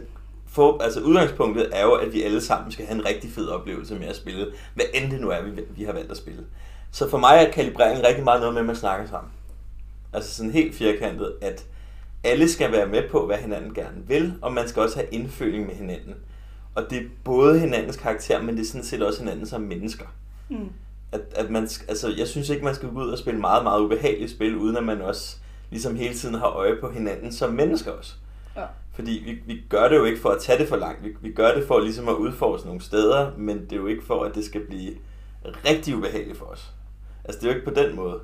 [0.48, 3.96] for, altså udgangspunktet er jo, at vi alle sammen skal have en rigtig fed oplevelse
[3.96, 6.46] med at spille, hvad end det nu er, vi, vi har valgt at spille.
[6.92, 9.32] Så for mig er kalibrering rigtig meget noget med, at man snakker sammen.
[10.14, 11.66] Altså sådan helt firkantet, at
[12.24, 15.66] alle skal være med på, hvad hinanden gerne vil, og man skal også have indføling
[15.66, 16.16] med hinanden.
[16.76, 20.06] Og det er både hinandens karakter, men det er sådan set også hinanden som mennesker.
[20.50, 20.70] Mm.
[21.16, 23.82] At, at man, altså, jeg synes ikke, man skal gå ud og spille meget, meget
[23.82, 25.38] ubehageligt spil, uden at man også
[25.70, 28.14] ligesom hele tiden har øje på hinanden som mennesker også.
[28.56, 28.66] Ja.
[28.94, 31.04] Fordi vi, vi gør det jo ikke for at tage det for langt.
[31.04, 34.06] Vi, vi gør det for ligesom at udforske nogle steder, men det er jo ikke
[34.06, 34.94] for, at det skal blive
[35.66, 36.72] rigtig ubehageligt for os.
[37.24, 38.20] Altså, det er jo ikke på den måde.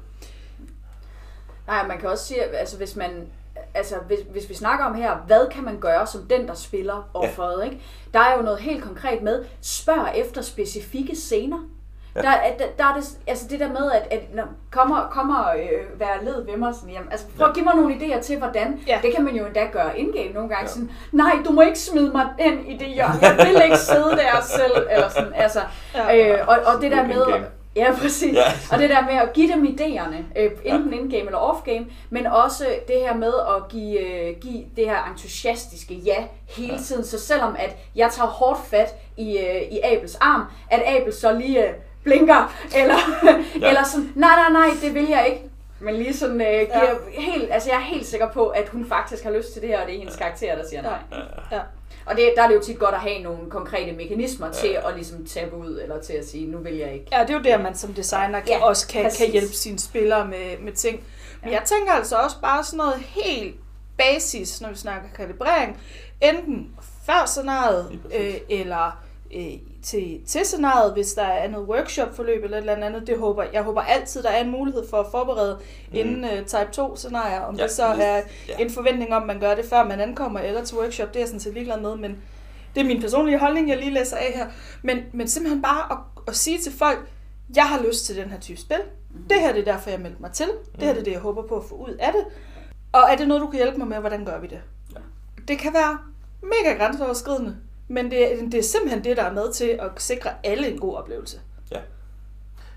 [1.67, 3.27] Nej, man kan også sige, altså, hvis man
[3.73, 7.09] altså, hvis, hvis vi snakker om her, hvad kan man gøre som den, der spiller
[7.13, 7.65] offeret, ja.
[7.65, 7.81] ikke?
[8.13, 11.59] Der er jo noget helt konkret med, spørg efter specifikke scener.
[12.15, 12.21] Ja.
[12.21, 15.49] Der, er- der, der er det, altså det der med, at, at når kommer, kommer
[15.57, 18.37] øh, være led ved mig, sådan, jamen, altså prøv at give mig nogle idéer til,
[18.37, 18.93] hvordan, Ja.
[18.93, 18.99] ja.
[19.07, 20.67] det kan man jo endda gøre indgame nogle gange, Ja.
[20.67, 20.67] ja.
[20.67, 24.11] sådan, nej, du må ikke smide mig ind i det hjørne, jeg vil ikke sidde
[24.11, 25.59] der selv, eller sådan, altså,
[25.95, 26.13] Ja.
[26.13, 26.39] ja.
[26.41, 27.45] øh, og, og det der med.
[27.75, 28.33] Ja, præcis.
[28.33, 28.39] Ja.
[28.39, 28.45] Ja.
[28.75, 32.65] Og det der med at give dem idéerne, øh, enten in-game eller off-game, men også
[32.87, 36.15] det her med at give, øh, give det her entusiastiske ja
[36.57, 36.79] hele Ja.
[36.79, 37.03] tiden.
[37.05, 41.33] Så selvom at jeg tager hårdt fat i, øh, i Abels arm, at Abel så
[41.33, 43.31] lige øh, blinker, eller, Ja.
[43.61, 43.67] ja.
[43.67, 45.41] eller sådan, nej, nej, nej, det vil jeg ikke.
[45.79, 47.21] Men lige sådan, øh, giver ja.
[47.21, 49.81] helt, altså jeg er helt sikker på, at hun faktisk har lyst til det her,
[49.81, 50.97] og det er hendes karakter, der siger nej.
[51.51, 51.59] Ja.
[52.05, 54.53] Og det, der er det jo tit godt at have nogle konkrete mekanismer ja.
[54.53, 57.05] til at ligesom tabe ud, eller til at sige, nu vil jeg ikke.
[57.11, 59.79] Ja, det er jo der, man som designer kan, Ja, også kan, kan hjælpe sine
[59.79, 61.03] spillere med, med ting.
[61.41, 61.55] Men Ja.
[61.59, 63.55] jeg tænker altså også bare sådan noget helt
[63.97, 65.77] basis, når vi snakker kalibrering.
[66.21, 66.69] Enten
[67.05, 68.97] før scenariet, øh, eller
[69.35, 73.07] øh, til, til scenariet, hvis der er noget workshop-forløb eller et eller andet.
[73.07, 75.59] Det håber, jeg håber altid, der er en mulighed for at forberede
[75.91, 75.97] mm.
[75.97, 77.39] inden uh, type 2-scenarier.
[77.39, 78.55] Om Ja, det så er ja.
[78.59, 81.27] en forventning om, man gør det før man ankommer, eller til workshop, det er jeg
[81.27, 82.17] sådan set ligeglad med, men
[82.75, 84.47] det er min personlige holdning, jeg lige læser af her.
[84.81, 86.99] Men, men simpelthen bare at, at sige til folk,
[87.55, 88.77] jeg har lyst til den her type spil.
[89.29, 90.47] Det her det er derfor, jeg meldte mig til.
[90.75, 92.25] Det her det er det, jeg håber på at få ud af det.
[92.91, 94.61] Og er det noget, du kan hjælpe mig med, hvordan gør vi det?
[94.95, 94.99] Ja.
[95.47, 95.97] Det kan være
[96.41, 97.57] mega grænseoverskridende,
[97.93, 100.79] men det, er- det er simpelthen det, der er med til at sikre alle en
[100.79, 101.37] god oplevelse.
[101.71, 101.79] Ja.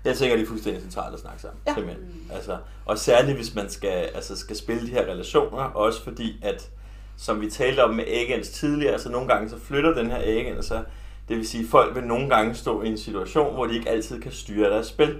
[0.05, 1.59] Jeg tænker, det er fuldstændig centralt at snakke sammen.
[1.67, 1.73] Ja.
[1.73, 2.05] Simpelthen.
[2.33, 6.69] Altså, og særligt, hvis man skal, altså, skal spille de her relationer, også fordi, at
[7.17, 10.65] som vi talte om med agents tidligere, så nogle gange så flytter den her agent
[10.65, 10.83] sig.
[11.29, 13.89] Det vil sige, at folk vil nogle gange stå i en situation, hvor de ikke
[13.89, 15.19] altid kan styre deres spil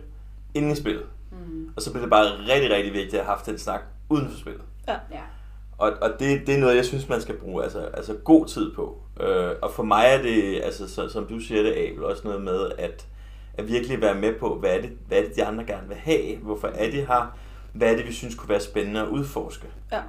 [0.54, 1.06] inden i spillet.
[1.32, 1.70] Mm.
[1.76, 4.38] Og så bliver det bare rigtig, rigtig vigtigt at have haft den snak uden for
[4.40, 4.62] spillet.
[4.88, 4.96] Ja.
[5.78, 8.76] Og, og det, det er noget, jeg synes, man skal bruge altså, altså god tid
[8.76, 9.02] på.
[9.20, 12.42] Øh, og for mig er det, altså, så, som du siger det, Abel, også noget
[12.42, 13.06] med at,
[13.58, 15.98] at virkelig være med på, hvad er, det, hvad er det, de andre gerne vil
[15.98, 16.38] have?
[16.38, 17.38] Hvorfor er de her?
[17.74, 19.68] Hvad er det, vi synes kunne være spændende at udforske?
[19.92, 20.02] Ja.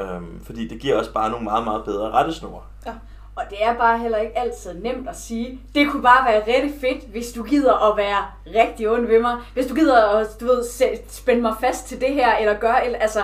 [0.00, 2.62] Øhm, fordi det giver også bare nogle meget, meget bedre rettesnore.
[3.36, 5.60] Og det er bare heller ikke altid nemt at sige.
[5.74, 8.24] Det kunne bare være rigtig fedt, hvis du gider at være
[8.62, 9.36] rigtig ond ved mig.
[9.54, 10.64] Hvis du gider at, du ved,
[11.08, 13.22] spænde mig fast til det her, eller gøre, eller, altså,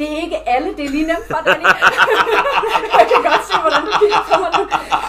[0.00, 1.64] det er ikke alle, det er lige nemt for Danny.
[3.00, 4.64] jeg kan godt se, hvordan du kigger på mig nu.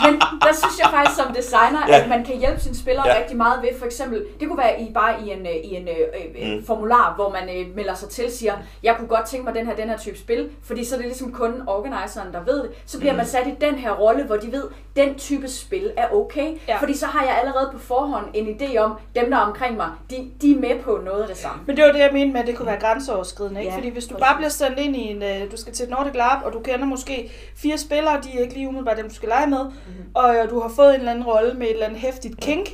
[0.06, 0.14] Men
[0.46, 2.00] der synes jeg faktisk som designer, Ja.
[2.02, 3.20] at man kan hjælpe sine spillere Ja.
[3.20, 5.88] rigtig meget ved, for eksempel, det kunne være i, bare i en, øh, i en
[5.88, 6.66] øh, øh, Mm.
[6.66, 9.76] formular, hvor man øh, melder sig til, siger, jeg kunne godt tænke mig den her,
[9.76, 12.72] den her type spil, fordi så er det ligesom kun organiseren, der ved det.
[12.86, 13.18] Så bliver Mm.
[13.18, 14.64] man sat i den her rolle, hvor de ved,
[14.96, 16.78] den type spil er okay, Ja.
[16.80, 19.90] fordi så har jeg allerede på forhånd en idé om, dem der er omkring mig,
[20.10, 21.62] de, de er med på noget af det samme.
[21.68, 23.60] Men det var det, jeg mente med, at det kunne være grænseoverskridende.
[23.60, 23.72] Ikke?
[23.72, 25.90] Ja, Fordi hvis du bare bliver sendt ind i en, øh, du skal til et
[25.90, 29.16] Nordic Lab, og du kender måske fire spillere, de er ikke lige umiddelbart dem, du
[29.16, 30.06] skal lege med, mm-hmm.
[30.14, 32.70] og øh, du har fået en eller anden rolle med et eller andet hæftigt kink,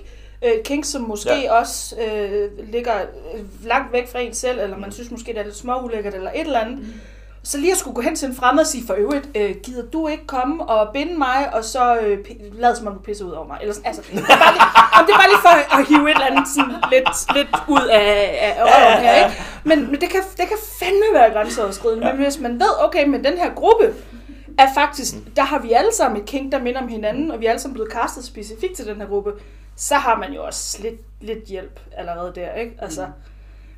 [0.46, 1.60] øh, kink, som måske Ja.
[1.60, 2.94] også øh, ligger
[3.36, 6.32] øh, langt væk fra en selv, eller man synes måske, det er lidt småulækkert, eller
[6.36, 6.86] et eller andet.
[7.48, 9.86] Så lige at skulle gå hen til en fremmed og sige, for øvrigt, øh, gider
[9.90, 12.18] du ikke komme og binde mig, og så øh,
[12.52, 13.58] lad som om du pisser ud over mig.
[13.62, 14.64] Eller sådan, altså, det er bare lige,
[14.96, 17.88] og det er bare lige for at hive et eller andet sådan lidt, lidt ud
[17.92, 19.38] af, af røven her, ikke?
[19.64, 22.08] Men, men det, kan, det kan fandme være grænseoverskridende.
[22.08, 22.14] Ja.
[22.14, 23.94] Men hvis man ved, okay, med den her gruppe,
[24.58, 27.46] er faktisk, der har vi alle sammen et kink, der minder om hinanden, og vi
[27.46, 29.32] er alle sammen blevet castet specifikt til den her gruppe,
[29.76, 32.74] så har man jo også lidt, lidt hjælp allerede der, ikke?
[32.82, 33.12] Altså, Mm.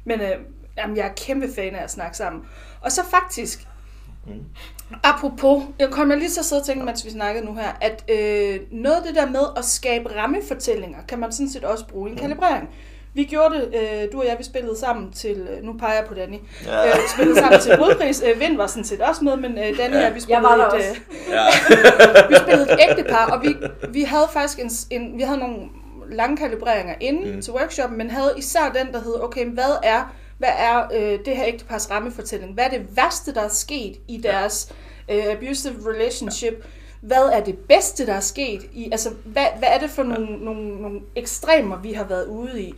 [0.04, 0.36] Men øh,
[0.78, 2.44] jamen, jeg er kæmpe fan af at snakke sammen.
[2.82, 3.66] Og så faktisk,
[4.28, 4.34] Mm.
[5.04, 7.72] apropos, jeg kom jeg lige til at sidde og tænke, mens vi snakkede nu her,
[7.82, 11.88] at øh, noget af det der med at skabe rammefortællinger, kan man sådan set også
[11.88, 12.22] bruge i en Mm.
[12.22, 12.70] kalibrering.
[13.14, 16.06] Vi gjorde det, øh, du og jeg, vi spillede sammen til, øh, nu peger jeg
[16.08, 16.88] på Danny, Ja.
[16.88, 18.24] øh, spillede sammen til Brudpris.
[18.26, 20.56] Øh, Vind var sådan set også med, men øh, Danny og jeg, vi spillede, var
[20.58, 20.90] der et, også.
[20.90, 21.46] øh, Ja.
[22.30, 23.56] vi spillede et ægtepar, og vi,
[23.90, 25.56] vi havde faktisk en, en, vi havde nogle
[26.12, 27.36] lange kalibreringer inden Mm.
[27.36, 27.42] mm.
[27.42, 31.38] til workshoppen, men havde især den, der hed, okay, hvad er, hvad er øh, det
[31.38, 32.54] her ægtepars rammefortælling?
[32.54, 34.74] Hvad er det værste, der er sket i deres
[35.12, 36.66] øh, abusive relationship?
[37.02, 40.46] Hvad er det bedste, der er sket i, altså hvad, hvad er det for nogle,
[40.46, 42.74] nogle, nogle ekstremer, vi har været ude i?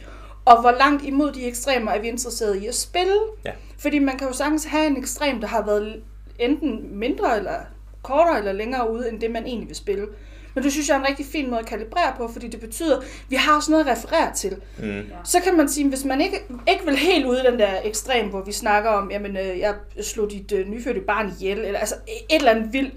[0.45, 3.17] Og hvor langt imod de ekstremer er vi interesseret i at spille?
[3.45, 3.52] Ja.
[3.78, 6.04] Fordi man kan jo sagtens have en ekstrem, der har været
[6.39, 7.60] enten mindre eller
[8.04, 10.08] kortere eller længere ude, end det man egentlig vil spille.
[10.56, 12.98] Men det synes jeg er en rigtig fin måde at kalibrere på, fordi det betyder,
[12.98, 14.56] at vi har også noget at referere til.
[14.80, 15.04] Mm.
[15.24, 16.38] Så kan man sige, hvis man ikke,
[16.70, 19.76] ikke vil helt ud i den der ekstrem, hvor vi snakker om, jamen øh, jeg
[20.02, 21.96] slog dit øh, nyfødte barn ihjel, eller altså
[22.30, 22.94] et eller andet vildt,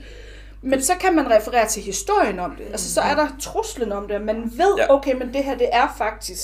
[0.63, 2.67] men så kan man referere til historien om det.
[2.71, 4.95] Altså så er der truslen om det, man ved, Ja.
[4.95, 6.41] okay, men det her det er faktisk.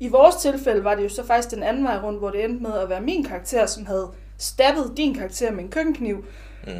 [0.00, 2.62] I vores tilfælde var det jo så faktisk den anden vej rundt, hvor det endte
[2.62, 6.24] med at være min karakter, som havde stabbet din karakter med en køkkenkniv.
[6.66, 6.72] Mm.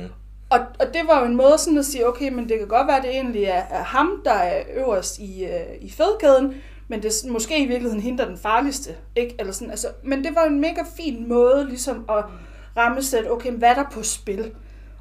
[0.50, 2.86] Og, og det var jo en måde sådan at sige, okay, men det kan godt
[2.86, 6.54] være, at det egentlig er, er ham, der er øverst i, øh, i fedkæden,
[6.88, 8.90] men det er måske i virkeligheden hende, der er den farligste.
[9.16, 9.34] Ikke?
[9.38, 12.24] Eller sådan, altså, men det var en mega fin måde ligesom at
[12.76, 14.52] rammesætte, okay, hvad er der på spil?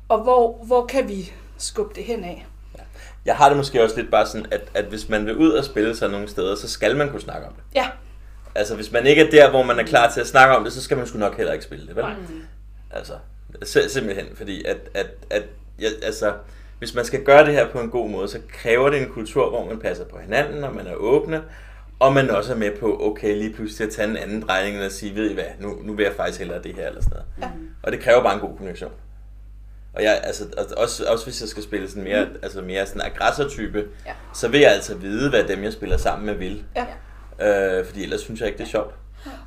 [0.10, 2.46] Og hvor, hvor kan vi skubbe det hen af?
[3.26, 5.66] Jeg har det måske også lidt bare sådan, at, at hvis man vil ud og
[5.66, 7.64] spille sig nogle steder, så skal man kunne snakke om det.
[7.76, 7.88] Ja,
[8.56, 10.74] Altså, hvis man ikke er der, hvor man er klar til at snakke om det,
[10.74, 12.06] så skal man sgu nok heller ikke spille det, vel?
[12.92, 13.14] Altså,
[13.66, 15.44] sim- simpelthen, fordi at, at, at
[15.80, 16.34] ja, altså,
[16.80, 19.50] hvis man skal gøre det her på en god måde, så kræver det en kultur,
[19.50, 21.44] hvor man passer på hinanden, og man er åbne,
[22.00, 24.92] og man også er med på, okay, lige pludselig at tage en anden drejning, og
[24.92, 27.26] sige, ved I hvad, nu, nu vil jeg faktisk hellere det her, eller sådan noget.
[27.42, 27.60] Ja.
[27.84, 28.92] Og det kræver bare en god kommunikation.
[29.94, 33.02] Og jeg, altså, og også, også hvis jeg skal spille sådan mere, altså mere sådan
[33.02, 34.12] aggressor-type, Ja.
[34.34, 36.64] så vil jeg altså vide, hvad dem, jeg spiller sammen med, vil.
[36.76, 36.86] ja.
[37.80, 38.96] Øh, fordi ellers synes jeg ikke, det er sjovt.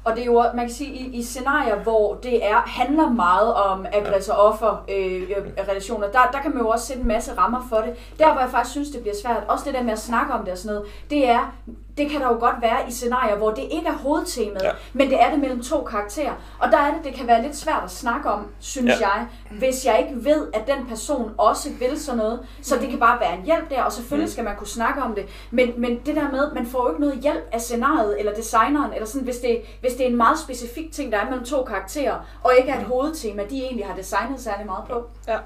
[0.06, 3.54] Og det er jo, man kan sige, i, i scenarier, hvor det er, handler meget
[3.54, 7.66] om aggressor-offer øh, øh, relationer, der, der kan man jo også sætte en masse rammer
[7.68, 7.94] for det.
[8.18, 10.44] Der, hvor jeg faktisk synes, det bliver svært, også det der med at snakke om
[10.44, 11.52] det og sådan noget, det er,
[11.98, 14.70] det kan der jo godt være i scenarier, hvor det ikke er hovedtemaet, Ja.
[14.92, 16.32] men det er det mellem to karakterer.
[16.58, 19.06] Og der er det, det kan være lidt svært at snakke om, synes Ja.
[19.08, 19.12] ja.
[19.14, 19.26] jeg,
[19.58, 22.40] hvis jeg ikke ved, at den person også vil sådan noget.
[22.62, 25.14] Så det kan bare være en hjælp der, og selvfølgelig skal man kunne snakke om
[25.14, 25.24] det.
[25.50, 28.92] Men, men det der med, man får jo ikke noget hjælp af scenariet eller designeren,
[28.92, 31.62] eller sådan, hvis det, hvis det er en meget specifik ting, der er mellem to
[31.64, 35.04] karakterer, og ikke er et hovedtema, de egentlig har designet særlig meget på.
[35.28, 35.38] ja.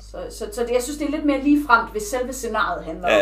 [0.00, 3.08] Så, så, så det, jeg synes, det er lidt mere ligefremt, hvis selve scenariet handler
[3.08, 3.20] Ja, om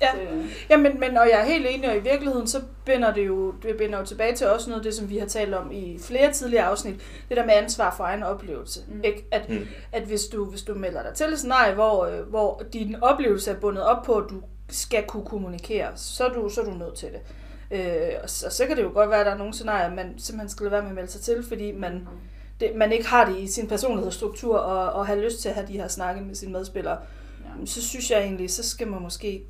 [0.00, 0.06] ja.
[0.12, 0.18] det.
[0.28, 0.34] Ja.
[0.34, 3.26] Øh, Ja, men, men, og jeg er helt enig, og i virkeligheden, så binder det
[3.26, 5.72] jo, det binder jo tilbage til også noget af det, som vi har talt om
[5.72, 6.94] i flere tidligere afsnit,
[7.28, 8.80] det der med ansvar for egen oplevelse.
[8.88, 9.00] Mm.
[9.04, 9.26] Ikke?
[9.32, 9.54] At, Mm.
[9.54, 9.66] mm.
[9.92, 13.50] at hvis, du, hvis du melder dig til et scenarie, hvor, øh, hvor din oplevelse
[13.50, 14.34] er bundet op på, at du
[14.68, 17.20] skal kunne kommunikere, så er du, så er du nødt til det.
[17.70, 19.94] Øh, og, så, og så kan det jo godt være, at der er nogle scenarier,
[19.94, 22.08] man simpelthen skal lade være med at melde sig til, fordi man,
[22.60, 25.66] det, man ikke har det i sin personlighedsstruktur, og, og har lyst til at have
[25.66, 26.98] de her snakke med sine medspillere.
[27.60, 27.66] Ja.
[27.66, 29.42] Så synes jeg egentlig, så skal man måske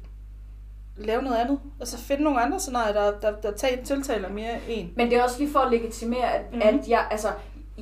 [0.97, 1.59] lave noget andet.
[1.81, 4.93] Altså finde nogle andre scenarier, der, der, der tager, tiltaler mere en.
[4.97, 6.59] Men det er også lige for at legitimere, at, Mhm.
[6.63, 6.79] mm-hmm.
[6.79, 7.29] at jeg, altså,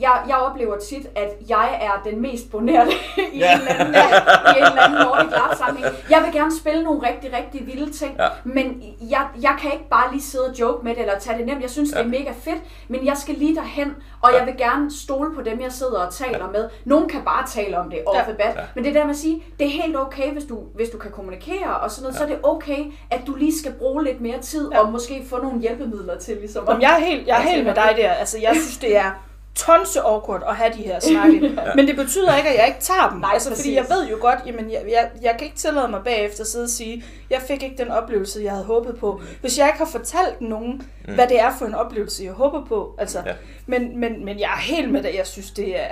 [0.00, 2.90] jeg, jeg oplever tit, at jeg er den mest bonerte
[3.32, 3.52] i, Ja.
[3.54, 5.94] en eller anden, i en eller anden Nordic Lab sammenhæng.
[6.10, 8.28] Jeg vil gerne spille nogle rigtig, rigtig vilde ting, Ja.
[8.44, 11.46] men jeg, jeg kan ikke bare lige sidde og joke med det, eller tage det
[11.46, 11.62] nemt.
[11.62, 11.98] Jeg synes, Ja.
[11.98, 14.38] det er mega fedt, men jeg skal lige derhen, og Ja.
[14.38, 16.68] jeg vil gerne stole på dem, jeg sidder og taler med.
[16.84, 18.22] Nogen kan bare tale om det off Ja.
[18.22, 18.60] the bat, Ja.
[18.74, 21.10] men det der med at sige, det er helt okay, hvis du, hvis du kan
[21.10, 24.38] kommunikere og sådan noget, så er det okay, at du lige skal bruge lidt mere
[24.38, 24.78] tid, Ja.
[24.80, 27.74] og måske få nogle hjælpemidler til, ligesom Jamen, jeg er helt, jeg er helt med
[27.74, 28.10] dig der.
[28.12, 29.10] Altså, jeg synes, det er
[29.56, 31.40] tonse awkward at have de her snakke.
[31.76, 33.18] Men det betyder ikke, at jeg ikke tager dem.
[33.20, 36.00] Nej, altså, fordi jeg ved jo godt, jamen, jeg, jeg, jeg kan ikke tillade mig
[36.04, 39.20] bagefter at sidde og sige, jeg fik ikke den oplevelse, jeg havde håbet på.
[39.40, 41.14] Hvis jeg ikke har fortalt nogen, mm.
[41.14, 42.94] hvad det er for en oplevelse, jeg håber på.
[42.98, 43.32] Altså, Ja.
[43.66, 45.14] men, men, men jeg er helt med det.
[45.14, 45.88] Jeg synes, det er...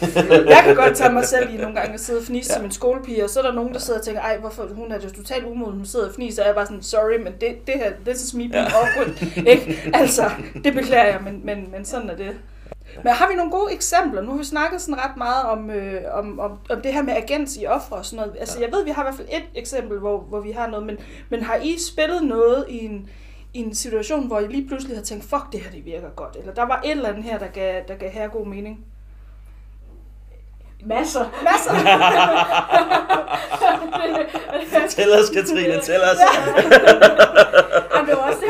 [0.54, 2.56] jeg kan godt tage mig selv i nogle gange at sidde og fnise ja.
[2.56, 4.92] som en skolepige, og så er der nogen, der sidder og tænker, ej, hvorfor hun
[4.92, 7.32] er det totalt umoden, hun sidder og fniser, og jeg er bare sådan, sorry, men
[7.40, 8.64] det, det her, this is me being Ja.
[8.64, 9.22] awkward.
[9.46, 9.90] Ikke?
[9.94, 10.30] Altså,
[10.64, 12.36] det beklager jeg, men, men, men sådan er det.
[13.04, 14.22] Men har vi nogle gode eksempler?
[14.22, 17.14] Nu har vi snakket sådan ret meget om, øh, om, om, om det her med
[17.16, 18.40] agens i ofre og sådan noget.
[18.40, 20.86] Altså, jeg ved, vi har i hvert fald et eksempel, hvor, hvor vi har noget,
[20.86, 20.98] men,
[21.28, 23.10] men har I spillet noget i en,
[23.54, 26.36] i en situation, hvor I lige pludselig har tænkt, fuck, det her det virker godt,
[26.36, 28.84] eller der var et eller andet her, der gav, der gav her god mening?
[30.84, 31.24] Masser.
[31.44, 31.72] Masser!
[34.88, 36.18] Tæl os, Katrine, tæl os.
[37.94, 38.49] Ej, det var også det.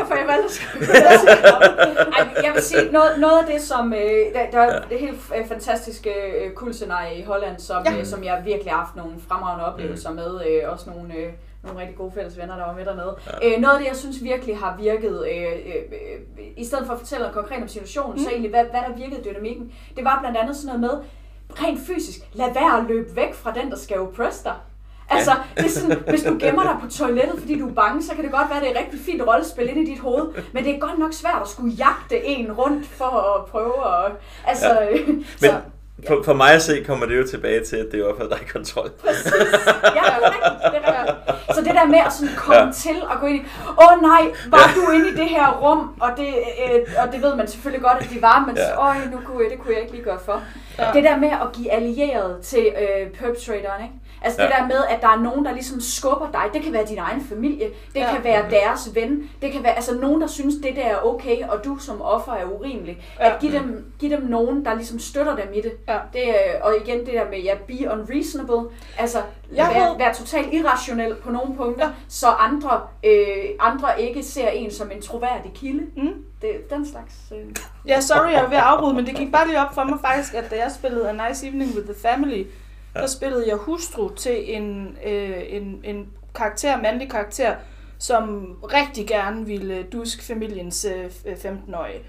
[2.17, 3.93] Ej, jeg, vil sige, noget, noget af det, som...
[3.93, 7.97] Øh, der, der er det helt øh, fantastiske øh, kulscenarie i Holland, som, Ja.
[7.99, 10.15] øh, som jeg virkelig har haft nogle fremragende oplevelser Mm.
[10.15, 10.41] med.
[10.47, 11.29] Øh, også nogle, øh,
[11.63, 13.15] nogle rigtig gode fælles venner, der var med dernede.
[13.41, 13.55] Ja.
[13.55, 16.93] Øh, noget af det, jeg synes virkelig har virket, øh, øh, øh, i stedet for
[16.93, 18.23] at fortælle konkret om situationen, mm.
[18.23, 21.05] så egentlig, hvad, hvad der virkede dynamikken, det var blandt andet sådan noget med,
[21.65, 24.53] rent fysisk, lad være at løbe væk fra den, der skal oppresse dig.
[25.11, 28.15] Altså, det er sådan, hvis du gemmer dig på toilettet, fordi du er bange, så
[28.15, 30.25] kan det godt være, at det er et rigtig fint rollespil ind i dit hoved.
[30.53, 33.73] Men det er godt nok svært at skulle jagte en rundt for at prøve
[34.05, 34.11] at...
[34.47, 34.85] Altså, Ja.
[34.89, 34.95] ja.
[34.95, 35.53] Men så,
[36.07, 38.35] for, for mig at se, kommer det jo tilbage til, at det er jo der
[38.35, 38.89] er i kontrol.
[39.05, 39.31] Præcis.
[39.35, 39.39] Ja,
[39.91, 40.73] det er rigtigt.
[40.73, 41.55] Det er rigtigt.
[41.55, 42.71] Så det der med at sådan komme ja.
[42.71, 45.93] til at gå ind i, åh oh, nej, var du inde i det her rum?
[45.99, 48.63] Og det, øh, og det ved man selvfølgelig godt, at de var, men Ja.
[48.67, 48.87] ja.
[48.87, 50.41] øj, nu kunne, jeg, det kunne jeg ikke lige gøre for.
[50.79, 50.87] Ja.
[50.87, 50.93] Ja.
[50.93, 53.95] Det der med at give allieret til øh, perpetrateren, ikke?
[54.23, 54.47] Altså ja.
[54.47, 56.43] det der med, at der er nogen, der ligesom skubber dig.
[56.53, 58.13] Det kan være din egen familie, det Ja.
[58.15, 61.37] kan være deres ven, det kan være altså nogen, der synes, det der er okay,
[61.49, 63.03] og du som offer er urimelig.
[63.19, 63.33] Ja.
[63.33, 65.71] At give dem, give dem nogen, der ligesom støtter dem i det.
[65.87, 65.97] Ja.
[66.13, 68.69] det er, og igen det der med, ja, be unreasonable.
[68.97, 69.17] Altså,
[69.55, 71.91] Jeg være, ved- være totalt irrationel på nogle punkter, ja.
[72.09, 75.83] så andre, øh, andre ikke ser en som en troværdig kilde.
[75.97, 76.25] Mm.
[76.41, 77.13] Det er den slags...
[77.31, 77.55] Øh.
[77.87, 79.99] Ja, sorry, jeg er ved at afbryde, men det gik bare lige op for mig
[80.05, 82.43] faktisk, at da jeg spillede A Nice Evening with the Family,
[82.95, 83.01] ja.
[83.01, 87.55] der spillede jeg hustru til en, øh, en, en karakter, mandlig karakter,
[87.97, 92.01] som rigtig gerne ville duske familiens øh, 15-årige.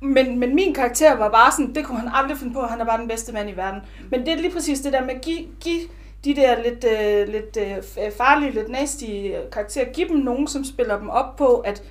[0.00, 2.84] Men, men min karakter var bare sådan, det kunne han aldrig finde på, han er
[2.84, 3.80] bare den bedste mand i verden.
[4.10, 5.80] Men det er lige præcis det der med at give, give
[6.24, 10.48] de der lidt, øh, lidt øh, øh farlige, lidt nasty øh, karakterer, give dem nogen,
[10.48, 11.82] som spiller dem op på, at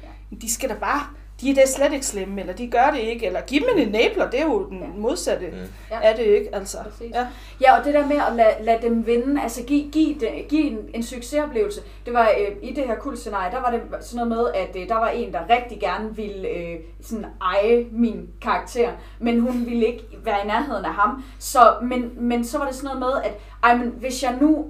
[0.41, 1.07] de skal da bare,
[1.43, 3.87] de er da slet ikke slemme, eller de gør det ikke, eller give dem en
[3.87, 5.57] enabler, det er jo den modsatte Mm.
[5.91, 5.99] Ja.
[6.09, 6.77] af det ikke, altså.
[6.83, 7.11] Præcis.
[7.15, 7.27] Ja.
[7.61, 10.63] Ja, og det der med at lade, lade dem vinde, altså give, give, det, give
[10.71, 11.81] en, en succesoplevelse.
[12.05, 14.81] Det var øh, i det her kul scenarie, der var det sådan noget med, at
[14.81, 19.65] øh, der var en, der rigtig gerne ville øh, sådan eje min karakter, men hun
[19.65, 21.23] ville ikke være i nærheden af ham.
[21.39, 24.65] Så, men, men så var det sådan noget med, at ej, men hvis jeg nu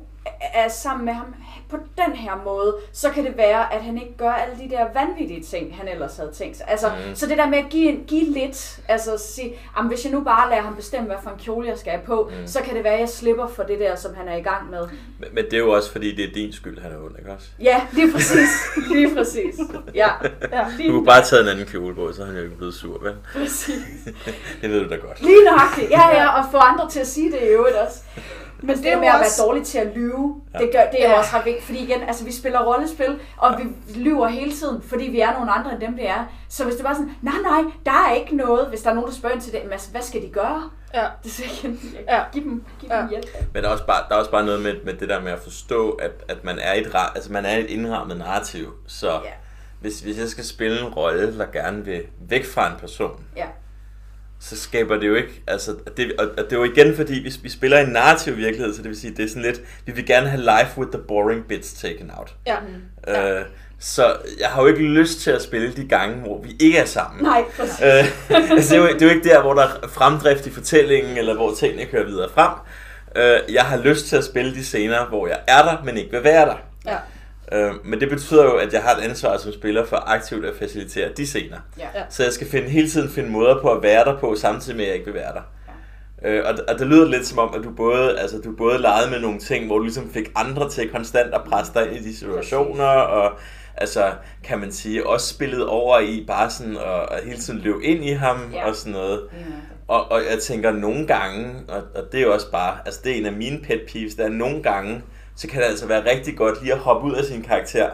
[0.54, 1.26] er sammen med ham
[1.70, 4.86] på den her måde, så kan det være, at han ikke gør alle de der
[4.94, 6.66] vanvittige ting, han ellers havde tænkt sig.
[6.70, 7.16] Altså, Mm.
[7.16, 10.50] Så det der med at give, give lidt, altså sige, "Jamen, hvis jeg nu bare
[10.50, 12.48] lader ham bestemme, hvad for en kjole jeg skal have på, Mm.
[12.48, 14.70] så kan det være, at jeg slipper for det der, som han er i gang
[14.70, 14.88] med.
[15.20, 17.32] Men, men det er jo også, fordi det er din skyld, han er ond, ikke
[17.32, 17.48] også?
[17.62, 18.50] Ja, lige præcis.
[18.92, 19.56] lige præcis.
[19.96, 20.08] Ja,
[20.52, 20.66] Ja.
[20.78, 22.74] lige, Du kunne bare tage en anden kjole på, så er han jo ikke blevet
[22.74, 23.16] sur, vel?
[23.34, 23.76] præcis.
[24.62, 25.22] Det ved du da godt.
[25.22, 25.90] Lige nøjagtigt.
[25.92, 28.00] Ja, ja, og få andre til at sige det i øvrigt også.
[28.64, 29.42] Men Altså, det er med at også...
[29.42, 30.60] være dårlig til at lyve, Ja.
[30.60, 31.18] det, gør, det er Ja.
[31.20, 31.66] også ret vigtigt.
[31.66, 33.64] Fordi igen, altså vi spiller rollespil, og vi
[34.00, 36.26] lyver hele tiden, fordi vi er nogle andre end dem, vi er.
[36.50, 39.10] Så hvis det bare sådan, nej, nej, der er ikke noget, hvis der er nogen,
[39.10, 40.70] der spørger ind til det, men altså, hvad skal de gøre?
[40.94, 41.06] Ja.
[41.24, 42.16] Det er igen, Ja.
[42.16, 42.24] ja.
[42.34, 42.98] giv dem, giv Ja.
[43.02, 43.26] dem hjælp.
[43.54, 45.32] Men der er også bare, der er også bare noget med, med det der med
[45.32, 48.74] at forstå, at, at man er et, altså man er et indrammet narrativ.
[48.88, 49.18] Så Ja.
[49.82, 53.46] hvis, hvis jeg skal spille en rolle, der gerne vil væk fra en person, Ja.
[54.46, 57.34] Så skaber det jo ikke, altså, det, og, og det er jo igen fordi, vi,
[57.44, 59.92] vi spiller i en narrativ virkelighed, så det vil sige, det er sådan lidt, vi
[59.92, 62.36] vil gerne have life with the boring bits taken out.
[62.48, 62.56] Ja.
[63.08, 63.40] Ja.
[63.40, 63.46] Øh,
[63.80, 66.86] så jeg har jo ikke lyst til at spille de gange, hvor vi ikke er
[66.86, 67.24] sammen.
[67.24, 67.82] Nej, præcis.
[67.82, 70.52] Øh, altså, det, er jo, det er jo ikke der, hvor der er fremdrift i
[70.52, 72.52] fortællingen, eller hvor tingene kører videre frem.
[73.16, 76.12] Øh, jeg har lyst til at spille de scener, hvor jeg er der, men ikke
[76.12, 76.58] vil være der.
[76.86, 76.98] Ja.
[77.54, 80.56] Øh, men det betyder jo, at jeg har et ansvar som spiller for aktivt at
[80.60, 81.58] facilitere de scener.
[81.80, 81.88] Ja.
[81.96, 82.04] Ja.
[82.10, 84.86] Så jeg skal finde, hele tiden finde måder på at være der på, samtidig med,
[84.86, 85.42] at jeg ikke vil være der.
[86.26, 89.12] Øh, og, og det lyder lidt som om, at du både, altså, du både legede
[89.12, 92.10] med nogle ting, hvor du ligesom fik andre til konstant at presse dig ind i
[92.10, 93.32] de situationer, og
[93.78, 94.12] altså,
[94.44, 98.06] kan man sige, også spillet over i bare sådan at, at hele tiden løbe ind
[98.06, 98.68] i ham Ja.
[98.70, 99.22] og sådan noget.
[99.34, 99.38] Ja.
[99.88, 103.12] Og, og jeg tænker nogle gange, og, og det er jo også bare, altså det
[103.12, 105.02] er en af mine pet peeves, der er nogle gange,
[105.36, 107.90] så kan det altså være rigtig godt lige at hoppe ud af sin karakter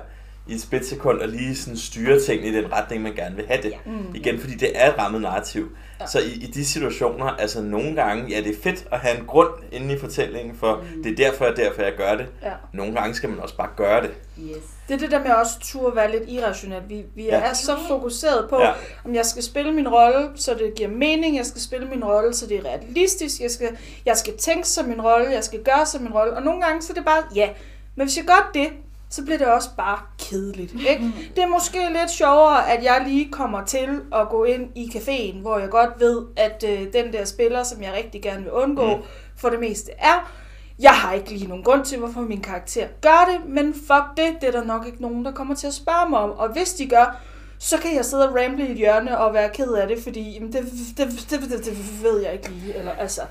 [0.47, 3.62] i et splitsekund og lige sådan styre tingene i den retning, man gerne vil have
[3.62, 3.71] det.
[3.71, 3.78] Ja.
[3.86, 4.15] Mm.
[4.15, 5.69] Igen, fordi det er et rammet narrativ.
[6.01, 6.07] Ja.
[6.07, 9.25] Så i, i de situationer, altså nogle gange, ja, det er fedt at have en
[9.25, 11.03] grund inde i fortællingen, for mm.
[11.03, 12.27] det er derfor, og derfor, jeg gør det.
[12.43, 12.51] Ja.
[12.73, 14.12] Nogle gange skal man også bare gøre det.
[14.39, 14.57] Yes.
[14.88, 16.81] Det er det der med også turde være lidt irrationel.
[16.88, 17.39] Vi, vi Ja.
[17.39, 18.71] er så fokuseret på, ja.
[19.05, 21.38] om jeg skal spille min rolle, så det giver mening.
[21.38, 23.41] Jeg skal spille min rolle, så det er realistisk.
[23.41, 25.31] Jeg skal, jeg skal tænke som min rolle.
[25.31, 26.33] Jeg skal gøre som min rolle.
[26.33, 27.49] Og nogle gange så er det bare, ja.
[27.95, 28.67] Men hvis jeg gør det,
[29.10, 30.74] så bliver det også bare kedeligt.
[30.89, 31.04] Ikke?
[31.36, 35.41] Det er måske lidt sjovere, at jeg lige kommer til at gå ind i caféen,
[35.41, 38.86] hvor jeg godt ved, at øh, den der spiller, som jeg rigtig gerne vil undgå,
[38.86, 38.91] Mm.
[39.02, 39.04] mm.
[39.38, 40.32] for det meste er.
[40.80, 44.26] Jeg har ikke lige nogen grund til, hvorfor min karakter gør det, men fuck det,
[44.41, 46.30] det er der nok ikke nogen, der kommer til at spørge mig om.
[46.32, 47.17] Og hvis de gør,
[47.60, 50.31] så kan jeg sidde og ramble i et hjørne og være ked af det, fordi
[50.33, 50.63] jamen, det,
[50.98, 52.75] det, det, det, det ved jeg ikke lige.
[52.77, 53.21] Eller, altså,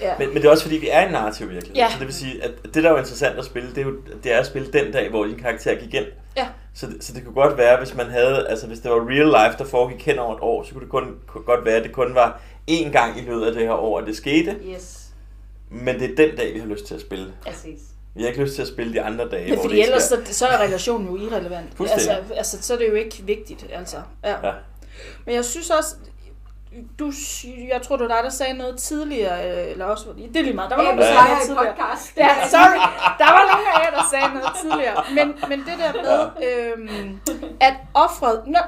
[0.00, 0.14] ja.
[0.18, 1.76] Men, men det er også fordi, vi er i en narrativ virkelighed.
[1.76, 1.88] Ja.
[1.90, 3.96] Så det vil sige, at det der er jo interessant at spille, det er jo
[4.24, 6.06] det er at spille den dag, hvor din karakter gik ind.
[6.36, 6.46] Ja.
[6.74, 9.26] Så, det- så det kunne godt være, hvis man havde, altså hvis det var real
[9.26, 11.84] life, der foregik hen over et år, så kunne det kun, kunne godt være, at
[11.84, 12.40] det kun var
[12.70, 14.56] én gang i løbet af det her år, at det skete.
[14.74, 15.00] Yes,
[15.70, 17.32] Men det er den dag, vi har lyst til at spille.
[17.46, 17.78] præcis.
[18.16, 20.46] Vi har ikke lyst til at spille de andre dage, hvor fordi ellers så, så
[20.46, 21.80] er relationen jo irrelevant.
[21.90, 23.66] Altså, altså, så er det jo ikke vigtigt.
[23.72, 23.96] Altså.
[24.24, 24.46] Ja.
[24.48, 24.52] Ja.
[25.26, 25.94] Men jeg synes også,
[26.98, 27.12] du,
[27.72, 30.54] jeg tror, det var dig, der sagde noget tidligere, øh, eller også, det er lige
[30.54, 31.74] meget, der var nogen, der sagde noget tidligere.
[31.74, 32.12] podcast.
[32.16, 32.78] Ja, sorry.
[33.18, 35.02] Der var nogen af jer, der sagde noget tidligere.
[35.14, 37.20] Men, men det der med, øhm,
[37.60, 38.40] at offret...
[38.46, 38.58] Nå,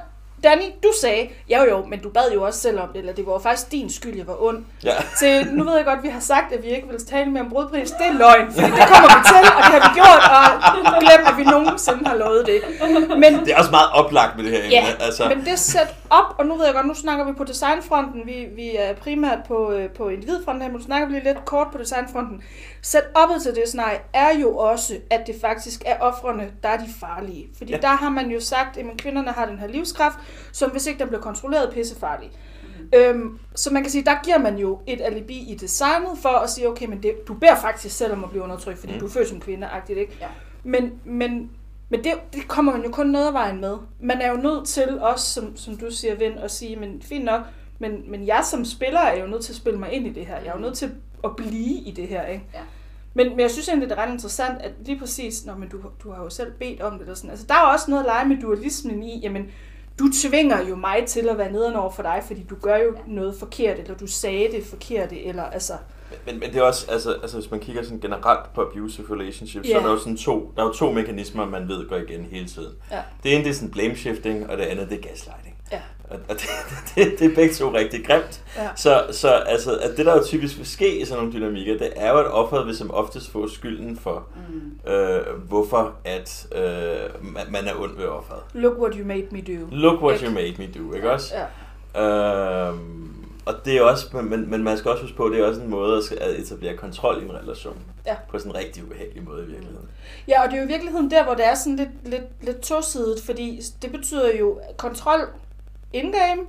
[0.45, 3.27] Danny, du sagde, ja jo, men du bad jo også selv om det, eller det
[3.27, 4.65] var jo faktisk din skyld, jeg var ond.
[4.85, 4.95] Ja.
[5.19, 7.43] Til, nu ved jeg godt, at vi har sagt, at vi ikke vil tale mere
[7.43, 7.91] om brudpris.
[7.91, 11.27] Det er løgn, for det kommer vi til, og det har vi gjort, og glem,
[11.27, 12.61] at vi nogensinde har lovet det.
[13.19, 14.73] Men Det er også meget oplagt med det her emne.
[14.75, 17.45] Ja, altså, men det sæt op, og nu ved jeg godt, nu snakker vi på
[17.45, 21.25] designfronten, vi, vi er primært på, øh, på individfronten her, men nu snakker vi lige
[21.25, 22.43] lidt kort på designfronten.
[22.83, 26.77] Sæt oppet til det scenarie er jo også, at det faktisk er offrene, der er
[26.77, 27.47] de farlige.
[27.59, 27.79] Fordi Ja.
[27.79, 30.19] der har man jo sagt, at kvinderne har den her livskraft,
[30.53, 32.31] som hvis ikke den bliver kontrolleret, er pissefarlig.
[32.63, 32.99] Mm.
[32.99, 36.51] Øhm, så man kan sige, der giver man jo et alibi i designet for at
[36.51, 38.99] sige, okay, men det, du beder faktisk selv om at blive undertrykt, fordi Mm.
[38.99, 40.17] du er født som kvinde, ikke?
[40.21, 40.27] Ja.
[40.65, 41.51] Men, men,
[41.89, 43.77] men det, det kommer man jo kun noget af vejen med.
[44.01, 47.25] Man er jo nødt til også, som, som du siger, Vind, at sige, men fint
[47.25, 47.41] nok,
[47.79, 50.27] men, men jeg som spiller er jo nødt til at spille mig ind i det
[50.27, 50.37] her.
[50.37, 50.91] Jeg er jo nødt til
[51.25, 52.45] at blive i det her, ikke?
[52.55, 52.61] Ja.
[53.15, 55.79] Men, men jeg synes egentlig, det er ret interessant, at lige præcis, når men du,
[56.03, 58.03] du har jo selv bedt om det, eller sådan, altså der er jo også noget
[58.03, 59.51] at lege med dualismen i, jamen,
[59.99, 62.95] du tvinger jo mig til at være nederen over for dig, fordi du gør jo
[62.97, 63.01] Ja.
[63.07, 65.73] noget forkert, eller du sagde det forkerte, eller altså...
[66.27, 69.67] Men, men det er også, altså, altså hvis man kigger sådan generelt på abusive relationships,
[69.69, 69.79] så Ja.
[69.79, 72.47] er der jo sådan to, der er jo to mekanismer, man ved går igen hele
[72.49, 72.73] tiden.
[72.91, 73.03] Ja.
[73.23, 75.55] Det ene det er sådan blame shifting, og det andet det er gaslighting.
[75.73, 75.81] Ja.
[76.11, 76.43] Og, og det,
[76.95, 78.43] det, det, er begge to rigtig grimt.
[78.57, 78.69] Ja.
[78.77, 81.93] Så, så altså, at det der jo typisk vil ske i sådan nogle dynamikker, det
[81.97, 84.27] er jo, at offeret vil som oftest få skylden for,
[84.87, 84.91] Mm.
[84.93, 88.41] øh, hvorfor at øh, man, man er ond ved offeret.
[88.55, 89.67] Look what you made me do.
[89.71, 90.27] Look what Ikke?
[90.27, 91.35] you made me do, ikke også?
[91.95, 92.03] Ja.
[92.69, 95.47] Øhm, og det er også, men, men man skal også huske på, at det er
[95.49, 97.79] også en måde at etablere kontrol i en relation.
[98.07, 98.15] Ja.
[98.31, 99.89] På sådan en rigtig ubehagelig måde i virkeligheden.
[100.29, 102.61] Ja, og det er jo i virkeligheden der, hvor det er sådan lidt, lidt, lidt
[102.61, 105.21] tosidigt, fordi det betyder jo kontrol
[105.93, 106.43] in-game,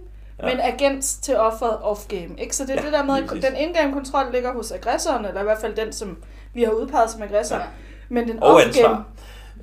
[0.44, 0.46] Ja.
[0.46, 2.42] men agents til offeret off-game.
[2.42, 2.56] Ikke?
[2.56, 5.42] Så det er Ja, det der med, at den in-game kontrol ligger hos aggressoren, eller
[5.42, 6.18] i hvert fald den, som
[6.54, 7.56] vi har udpeget som aggressor.
[7.56, 7.62] Ja.
[8.10, 8.68] Men den Og off-game...
[8.68, 9.04] ansvar.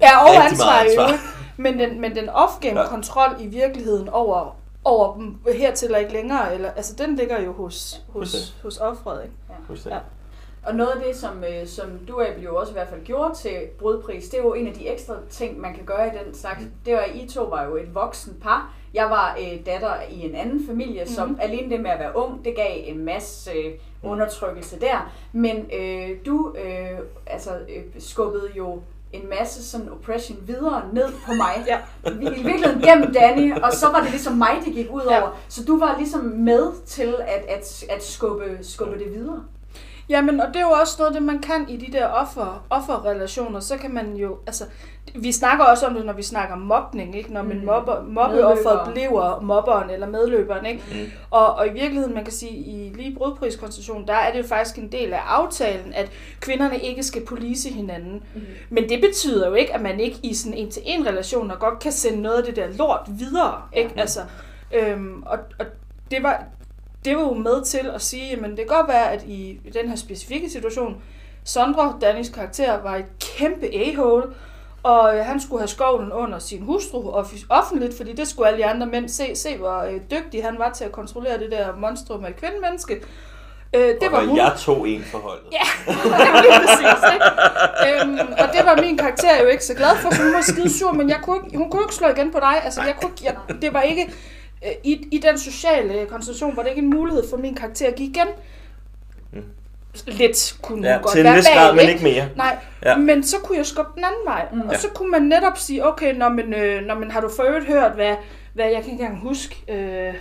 [0.01, 1.19] Ja, og ansvar, ansvar.
[1.57, 2.87] men den, men den off-game ja.
[2.87, 7.53] kontrol i virkeligheden over, over dem hertil og ikke længere, eller, altså den ligger jo
[7.53, 9.23] hos, hos, hos offeret.
[9.25, 9.35] Ikke?
[9.67, 10.01] Fuldstændig.
[10.67, 13.35] Og noget af det, som, øh, som du Abel, jo også i hvert fald gjorde
[13.35, 16.35] til brudpris, det er jo en af de ekstra ting, man kan gøre i den
[16.35, 16.61] slags.
[16.87, 18.75] Det var, I to var jo et voksen par.
[18.95, 21.39] Jeg var øh, datter i en anden familie, som Mhm.
[21.43, 23.73] alene det med at være ung, det gav en masse øh,
[24.03, 25.13] undertrykkelse der.
[25.33, 28.83] Men øh, du øh, altså, øh, skubbede jo
[29.15, 31.65] en masse sådan oppression videre ned på mig.
[31.67, 31.79] Ja.
[32.11, 35.15] I virkeligheden gennem Danny, og så var det ligesom mig, det gik ud over.
[35.15, 35.49] Ja.
[35.49, 39.43] Så du var ligesom med til at, at, at skubbe, skubbe det videre.
[40.09, 43.61] Jamen, og det er jo også noget, det man kan i de der offer, offerrelationer.
[43.61, 44.65] Så kan man jo, altså,
[45.15, 47.33] vi snakker også om det, når vi snakker mobning, ikke?
[47.33, 47.65] Når man Mm.
[47.65, 50.83] mobber, mobbeofferet bliver mobberen eller medløberen, ikke?
[50.93, 51.11] Mm.
[51.31, 54.79] Og, og i virkeligheden, man kan sige, i lige brudpriskonstitutionen, der er det jo faktisk
[54.79, 58.23] en del af aftalen, at kvinderne ikke skal police hinanden.
[58.35, 58.41] Mm.
[58.71, 61.79] Men det betyder jo ikke, at man ikke i sådan en til en relationer godt
[61.79, 63.63] kan sende noget af det der lort videre.
[63.73, 63.91] Ikke?
[63.97, 64.21] Altså,
[64.75, 65.67] øhm, og, og
[66.11, 66.45] det var
[67.05, 69.89] det var jo med til at sige, at det kan godt være, at i, den
[69.89, 70.97] her specifikke situation,
[71.45, 73.05] Sondre, Dannys karakter, var et
[73.39, 74.25] kæmpe a-hole,
[74.83, 77.11] og øh, han skulle have skovlen under sin hustru
[77.51, 80.71] offentligt, fordi det skulle alle de andre mænd se, se hvor øh, dygtig han var
[80.73, 82.95] til at kontrollere det der monstrum af kvindemenneske.
[83.75, 84.37] Øh, det og var var hun.
[84.37, 85.45] jeg tog en forholdet.
[85.53, 85.93] Ja,
[86.43, 87.13] lige præcis.
[87.15, 88.01] Ikke?
[88.03, 90.79] Øhm, og det var min karakter jo ikke så glad for, så hun var skide
[90.79, 92.65] sur, men jeg kunne ikke, hun kunne ikke slå igen på dig.
[92.65, 94.13] Altså, jeg kunne, ikke- jeg, det var ikke,
[94.67, 97.95] øh, i, i den sociale konstellation var det ikke en mulighed for min karakter at
[97.95, 98.27] give igen.
[99.33, 99.43] Mm.
[100.07, 102.29] Lidt kunne Ja, godt til en være bag, grad, men ikke mere.
[102.37, 102.97] Nej, Ja.
[102.97, 104.47] men så kunne jeg skubbe den anden vej.
[104.53, 104.61] Mm.
[104.61, 104.79] Og Ja.
[104.79, 107.67] så kunne man netop sige, okay, når man, øh, når man har du for øvrigt
[107.67, 108.17] hørt, hvad,
[108.55, 110.15] hvad jeg kan ikke engang huske, øh,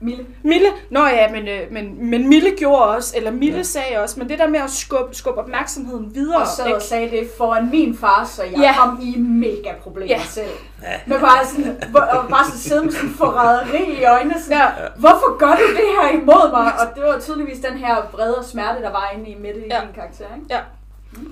[0.00, 0.26] Mille.
[0.42, 3.62] Mille, nå ja, men, øh, men, men Mille gjorde også, eller Mille Ja.
[3.62, 6.40] sagde også, men det der med at skubbe, skubbe opmærksomheden videre.
[6.40, 6.76] Og sad ikke?
[6.76, 8.74] og sagde det foran min far, så jeg Ja.
[8.78, 10.20] kom i mega problemer Ja.
[10.28, 10.50] selv.
[10.82, 10.86] Ja.
[11.06, 14.68] Men bare sådan, og bare så sidde med sådan forræderi i øjnene, sådan, Ja.
[14.96, 16.72] hvorfor gør du det her imod mig?
[16.80, 19.68] Og det var tydeligvis den her vrede og smerte, der var inde i midte i
[19.70, 19.80] Ja.
[19.80, 20.46] din karakter, ikke?
[20.50, 20.60] Ja.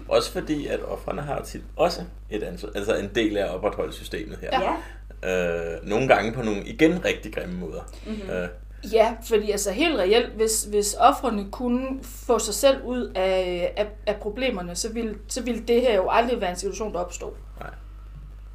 [0.09, 2.01] Også fordi, at offrene har tit også
[2.31, 4.61] et ansvar, altså en del af at opretholde systemet her.
[4.61, 4.71] Ja.
[5.27, 7.81] Øh, nogle gange på nogle igen rigtig grimme måder.
[8.07, 8.31] Mm-hmm.
[8.31, 8.49] Øh,
[8.93, 13.87] Ja, fordi altså helt reelt, hvis, hvis offrene kunne få sig selv ud af, af,
[14.07, 17.33] af problemerne, så ville, så ville det her jo aldrig være en situation, der opstod.
[17.61, 17.71] Nej.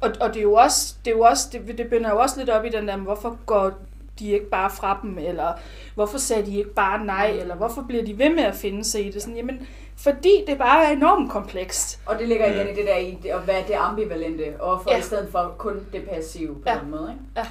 [0.00, 2.38] Og, og det er jo også, det, er jo også det, det binder jo også
[2.38, 3.72] lidt op i den der, hvorfor går
[4.18, 5.52] de ikke bare fra dem, eller
[5.94, 9.06] hvorfor sagde de ikke bare nej, eller hvorfor bliver de ved med at finde sig
[9.06, 9.22] i det?
[9.22, 9.66] Sådan, jamen,
[10.02, 12.00] fordi det bare er enormt komplekst.
[12.06, 14.96] Og det ligger igen i det der i at være det ambivalente offer, Ja.
[14.96, 15.00] ja.
[15.00, 16.78] i stedet for kun det passive på ja.
[16.82, 17.10] den måde.
[17.12, 17.24] Ikke?
[17.36, 17.46] Ja.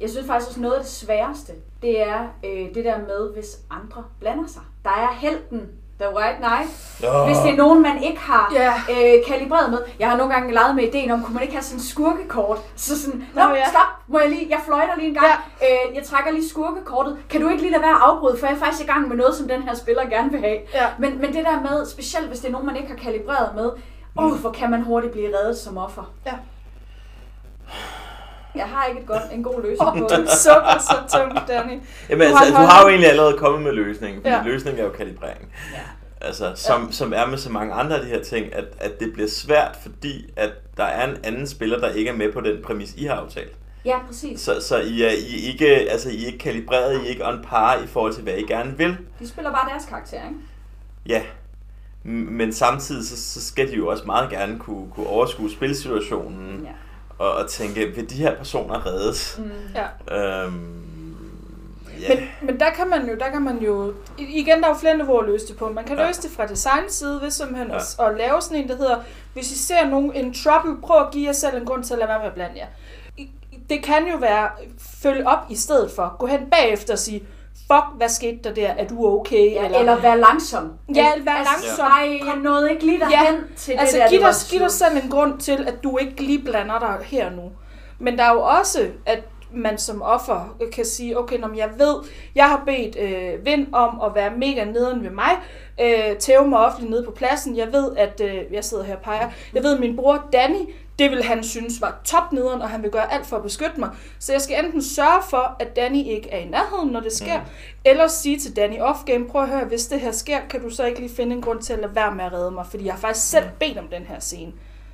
[0.00, 3.58] Jeg synes faktisk også noget af det sværeste, det er øh, det der med, hvis
[3.70, 4.62] andre blander sig.
[4.84, 5.68] Der er helten,
[6.00, 6.68] the white knight.
[7.04, 7.26] Åh.
[7.26, 8.72] Hvis det er nogen, man ikke har Ja.
[8.90, 9.78] øh, kalibreret med.
[9.98, 12.58] Jeg har nogle gange leget med ideen om, kunne man ikke have sådan en skurkekort?
[12.76, 13.68] Så sådan, Nå, Nå, ja.
[13.68, 15.26] stop, må jeg lige, jeg fløjter lige en gang.
[15.60, 15.66] Ja.
[15.88, 17.18] Øh, jeg trækker lige skurkekortet.
[17.30, 19.16] Kan du ikke lige lade være at afbryde, for jeg er faktisk i gang med
[19.16, 20.58] noget, som den her spiller gerne vil have.
[20.74, 20.86] Ja.
[20.98, 23.70] Men, men det der med, specielt hvis det er nogen, man ikke har kalibreret med,
[24.18, 26.12] åh, oh, hvor kan man hurtigt blive reddet som offer.
[26.26, 26.32] Ja.
[28.56, 30.30] Jeg har ikke et godt, en god løsning på det.
[30.30, 31.80] sukker så tungt, Danny.
[32.10, 34.42] Jamen, Du altså, har du har jo egentlig allerede kommet med løsningen, fordi Ja.
[34.44, 35.48] løsningen er jo kalibrering.
[35.72, 35.78] Ja.
[36.26, 36.92] Altså, som, ja.
[36.92, 39.76] som er med så mange andre af de her ting, at, at det bliver svært,
[39.82, 43.04] fordi at der er en anden spiller, der ikke er med på den præmis, I
[43.04, 43.52] har aftalt.
[43.84, 44.40] Ja, præcis.
[44.40, 47.26] Så, så I, er, I, er ikke, altså, I er ikke kalibreret, I er ikke
[47.28, 48.96] on par i forhold til, hvad I gerne vil.
[49.18, 50.36] De spiller bare deres karakter, ikke?
[51.06, 51.22] Ja,
[52.04, 56.70] men samtidig så, så skal de jo også meget gerne kunne, kunne overskue spilsituationen Ja.
[57.18, 59.38] Og, og tænke, vil de her personer reddes?
[59.38, 59.50] Mm.
[59.74, 60.44] Ja.
[60.44, 60.82] Øhm,
[62.00, 62.14] ja.
[62.14, 64.74] Men, men der kan man jo, der kan man jo, i- igen, der er jo
[64.74, 65.68] flere niveauer at løse det på.
[65.72, 66.06] Man kan Ja.
[66.06, 67.76] løse det fra designside ved simpelthen Ja.
[67.76, 68.96] at, at lave sådan en, der hedder,
[69.32, 71.98] hvis I ser nogen en trouble, prøv at give jer selv en grund til at
[71.98, 72.66] lade være med at blande jer.
[73.70, 74.48] Det kan jo være,
[75.02, 76.16] følge op i stedet for.
[76.18, 77.22] Gå hen bagefter og sige,
[77.72, 78.68] fuck, hvad skete der der?
[78.68, 79.52] Er du okay?
[79.52, 80.72] Ja, eller, eller være langsom.
[80.94, 81.86] Ja, vær altså, langsom.
[81.86, 84.08] Nej, jeg nåede ikke lige derhen Ja, til altså, det der.
[84.10, 86.78] giv det var dig, giv dig selv en grund til, at du ikke lige blander
[86.78, 87.42] dig her nu.
[87.98, 89.18] Men der er jo også, at
[89.52, 91.94] man som offer kan sige, okay, når jeg ved,
[92.34, 95.30] jeg har bedt øh, Vind om at være mega nederen ved mig,
[95.80, 97.56] øh, tæve mig offentligt nede på pladsen.
[97.56, 100.68] Jeg ved, at, øh, jeg sidder her og peger, jeg ved, at min bror Danny,
[100.98, 103.80] det vil han synes var top nederen, og han vil gøre alt for at beskytte
[103.80, 103.90] mig.
[104.18, 107.38] Så jeg skal enten sørge for, at Danny ikke er i nærheden, når det sker,
[107.38, 107.46] mm.
[107.84, 110.84] eller sige til Danny off-game, prøv at høre, hvis det her sker, kan du så
[110.84, 112.94] ikke lige finde en grund til at lade være med at redde mig, fordi jeg
[112.94, 114.52] har faktisk selv bedt om den her scene.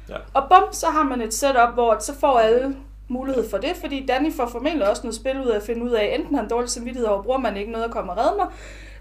[0.08, 0.16] Ja.
[0.34, 2.76] Og bum, så har man et setup, hvor så får alle
[3.08, 5.90] mulighed for det, fordi Danny får formentlig også noget spil ud af at finde ud
[5.90, 8.46] af, enten han dårlig samvittighed over, bruger man ikke noget at komme og redde mig,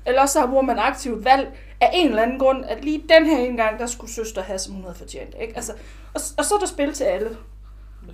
[0.06, 3.26] eller også så bruger man aktivt valg af en eller anden grund, at lige den
[3.26, 5.36] her ene gang, der skulle søster have, som hun havde fortjent.
[5.42, 5.54] Ikke?
[5.56, 5.72] Altså,
[6.14, 7.38] og, og så er der spil til alle.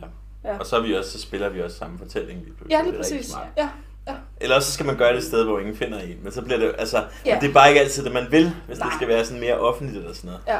[0.01, 0.07] Ja.
[0.49, 0.57] Ja.
[0.59, 2.71] Og så, er vi også, så spiller vi også samme fortælling lige pludselig.
[2.71, 3.25] Ja, Det lige er præcis.
[3.31, 3.47] smart.
[3.57, 3.69] Ja.
[4.07, 4.13] ja.
[4.41, 6.17] Eller også så skal man gøre det et sted, hvor ingen finder en.
[6.23, 7.33] Men så bliver det, altså, Ja.
[7.33, 7.39] ja.
[7.41, 8.87] det er bare ikke altid det, man vil, hvis Nej.
[8.87, 10.41] det skal være sådan mere offentligt eller sådan noget.
[10.47, 10.59] ja.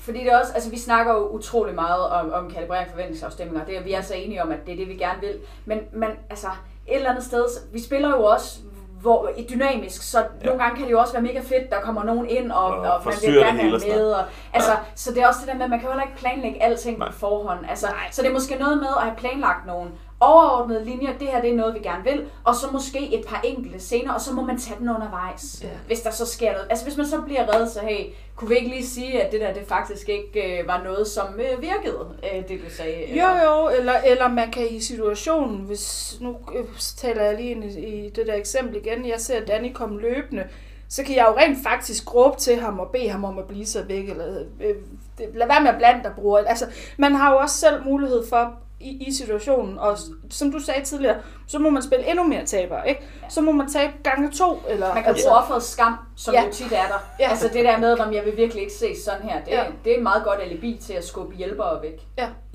[0.00, 3.64] Fordi det er også, altså vi snakker jo utrolig meget om, om kalibrering og forventningsafstemninger.
[3.64, 5.34] Det er vi er så enige om, at det er det, vi gerne vil.
[5.64, 6.46] Men, men altså,
[6.88, 8.58] et eller andet sted, vi spiller jo også
[9.02, 10.46] hvor, i dynamisk, så ja.
[10.46, 12.76] nogle gange kan det jo også være mega fedt, der kommer nogen ind, og, Og
[12.76, 14.12] og, man vil det gerne være med.
[14.12, 16.18] Og, altså, Så det er også det der med, at man kan jo heller ikke
[16.18, 17.08] planlægge alting Nej.
[17.10, 17.58] på forhånd.
[17.68, 17.96] Altså, Nej.
[18.10, 19.90] så det er måske noget med at have planlagt nogle
[20.22, 23.40] overordnede linjer, det her det er noget, vi gerne vil, og så måske et par
[23.44, 25.68] enkelte scener, og så må man tage den undervejs, Ja.
[25.86, 26.66] hvis der så sker noget.
[26.70, 28.04] Altså hvis man så bliver reddet, så hey,
[28.36, 31.26] kunne vi ikke lige sige, at det der det faktisk ikke øh, var noget, som
[31.34, 33.18] øh, virkede, øh, det du sagde?
[33.18, 36.64] Jo, jo, eller, eller man kan i situationen, hvis nu øh,
[36.96, 40.44] taler jeg lige ind i, i det der eksempel igen, jeg ser Danny komme løbende,
[40.88, 43.66] så kan jeg jo rent faktisk råbe til ham og bede ham om at blive
[43.66, 44.26] så væk, eller
[44.60, 44.74] øh,
[45.18, 46.38] det- lad være med at blande dig, bror.
[46.38, 46.66] Altså,
[46.98, 49.98] man har jo også selv mulighed for i, i situationen, og
[50.30, 51.16] som du sagde tidligere,
[51.46, 53.00] så må man spille endnu mere taber, ikke?
[53.28, 54.94] Så må man tabe gange to, eller...
[54.94, 56.40] Man kan bruge offerets skam, som Ja.
[56.40, 56.46] ja.
[56.46, 56.78] jo tit er der.
[57.20, 57.24] Ja.
[57.24, 57.30] Ja.
[57.30, 59.60] Altså det der med, om jeg vil virkelig ikke se sådan her, det, Ja.
[59.62, 59.64] ja.
[59.84, 62.00] det er et meget godt alibi til at skubbe hjælpere væk.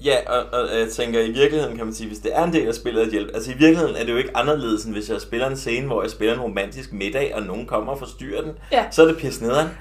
[0.04, 2.68] Ja, og, og jeg tænker, i virkeligheden kan man sige, hvis det er en del
[2.68, 5.22] af spillet at hjælpe, altså i virkeligheden er det jo ikke anderledes, end hvis jeg
[5.22, 8.52] spiller en scene, hvor jeg spiller en romantisk middag, og nogen kommer og forstyrrer den,
[8.72, 8.86] Ja.
[8.92, 9.68] så er det pisse nederen.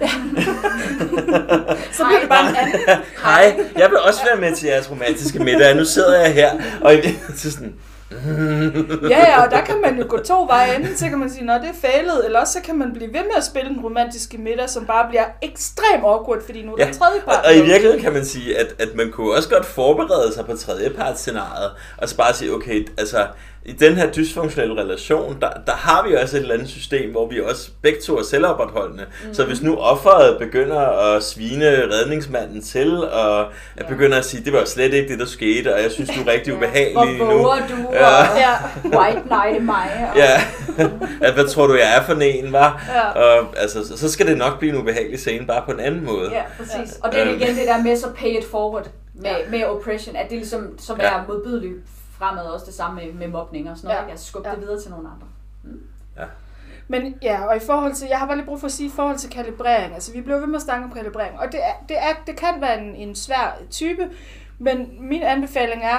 [1.92, 2.54] Så bliver det bare.
[3.24, 6.94] Hej, jeg vil også være med til jeres romantiske middag, nu sidder jeg her, og
[6.94, 6.98] i
[7.36, 7.74] så sådan,
[9.10, 10.74] Ja, ja, og der kan man jo gå to veje.
[10.76, 13.12] Enten så kan man sige, at det er fejlet, eller også så kan man blive
[13.12, 16.76] ved med at spille den romantiske middag, som bare bliver ekstremt awkward, fordi nu er
[16.78, 17.44] Ja, den tredje og, part.
[17.46, 17.66] og i med.
[17.66, 22.08] virkeligheden kan man sige, at, at man kunne også godt forberede sig på tredjepartsscenariet, og
[22.08, 23.26] så bare sige, okay, altså,
[23.68, 27.28] i den her dysfunktionelle relation, der, der har vi også et eller andet system, hvor
[27.28, 29.04] vi også begge to er selvopretholdende.
[29.26, 29.34] Mm.
[29.34, 33.46] Så hvis nu offeret begynder at svine redningsmanden til, og at
[33.80, 33.88] Ja.
[33.88, 36.32] begynder at sige, det var slet ikke det, der skete, og jeg synes, du er
[36.32, 37.38] rigtig ubehagelig lige Hvor nu.
[37.38, 38.06] våger du, Ja.
[38.06, 38.52] og Ja,
[38.98, 40.08] white knight mig.
[40.12, 40.18] Og...
[40.18, 40.40] Ja,
[41.20, 42.84] at, hvad tror du, jeg er for en, var?
[42.94, 43.20] Ja.
[43.22, 46.30] Og altså, så- skal det nok blive en ubehagelig scene, bare på en anden måde.
[46.32, 46.96] Ja, præcis.
[47.02, 47.40] Og det er Øhm.
[47.40, 49.36] igen det der med så pay it forward med, Ja.
[49.50, 51.06] med oppression, at det ligesom som Ja.
[51.06, 51.74] er modbydeligt
[52.18, 54.00] fremad, også det samme med, med mobning og sådan noget, Ja.
[54.00, 54.06] ja.
[54.06, 54.10] ikke?
[54.12, 54.54] Altså skubbe Ja.
[54.54, 55.26] det videre til nogle andre.
[56.88, 58.92] Men ja, og i forhold til, jeg har bare lige brug for at sige, i
[58.96, 61.72] forhold til kalibrering, altså vi bliver ved med at snakke om kalibrering, og det, er,
[61.88, 64.08] det, er, det kan være en, en svær type,
[64.58, 65.98] Men min anbefaling er,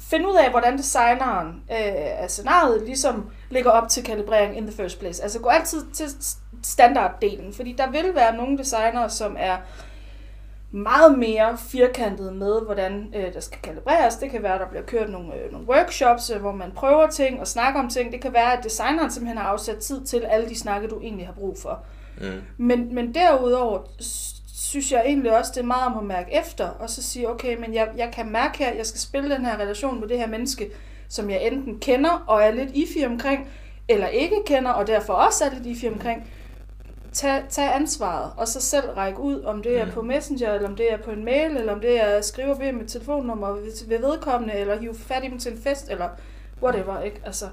[0.00, 1.76] find ud af, hvordan designeren øh,
[2.22, 5.22] af scenariet ligesom ligger op til kalibrering in the first place.
[5.22, 6.06] Altså gå altid til
[6.62, 9.56] standarddelen, fordi der vil være nogle designere, som er
[10.70, 14.16] meget mere firkantet med, hvordan øh, der skal kalibreres.
[14.16, 17.06] Det kan være, at der bliver kørt nogle, øh, nogle workshops, øh, hvor man prøver
[17.06, 18.12] ting og snakker om ting.
[18.12, 21.26] Det kan være, at designeren simpelthen har afsat tid til alle de snakke, du egentlig
[21.26, 21.80] har brug for.
[22.20, 22.42] Mm.
[22.56, 23.80] Men, men derudover
[24.54, 27.56] synes jeg egentlig også, det er meget om at mærke efter, og så sige, okay,
[27.56, 30.26] men jeg, jeg kan mærke her, jeg skal spille den her relation med det her
[30.26, 30.70] menneske,
[31.08, 33.48] som jeg enten kender og er lidt ifi omkring,
[33.88, 36.30] eller ikke kender, og derfor også er lidt ifi omkring.
[37.18, 39.90] Tag, tag ansvaret, og så selv række ud, om det er Mm.
[39.90, 42.72] på Messenger, eller om det er på en mail, eller om det er skrive ved
[42.72, 46.08] med telefonnummer ved- ved vedkommende, eller hive fat i dem til en fest, eller
[46.62, 47.20] whatever, ikke?
[47.26, 47.44] Altså,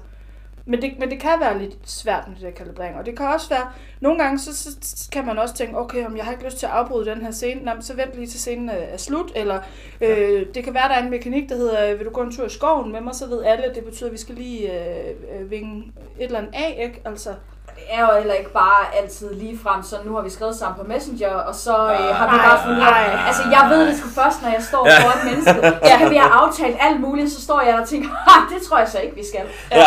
[0.68, 3.26] men det, men det kan være lidt svært med det der kalibrering, og det kan
[3.26, 3.68] også være,
[4.00, 6.66] nogle gange så, så kan man også tænke, okay, om jeg har ikke lyst til
[6.66, 9.60] at afbryde den her scene, Nå, så vent lige til scenen er, er slut, eller
[10.00, 12.44] øh, det kan være, der er en mekanik, der hedder, vil du gå en tur
[12.46, 15.14] i skoven med mig, så ved alle, at det betyder, at vi skal lige øh,
[15.40, 17.00] øh, vinge et eller andet af, ikke?
[17.04, 17.30] Altså,
[17.76, 20.76] Det er jo heller ikke bare altid lige frem, så nu har vi skrevet sammen
[20.80, 23.98] på Messenger, og så øh, har vi bare fundet ud af, altså jeg ved det
[23.98, 25.02] sgu først, når jeg står Ja.
[25.04, 25.78] foran mennesket.
[25.90, 28.66] Så kan vi have aftalt alt muligt, så står jeg der og tænker, "Ha, det
[28.68, 29.40] tror jeg så ikke, vi skal.
[29.70, 29.86] Ja.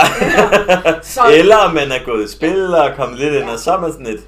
[1.01, 3.79] Så, Eller om man er gået i spil og kommet lidt ind, og så er
[3.79, 4.21] man sådan lidt,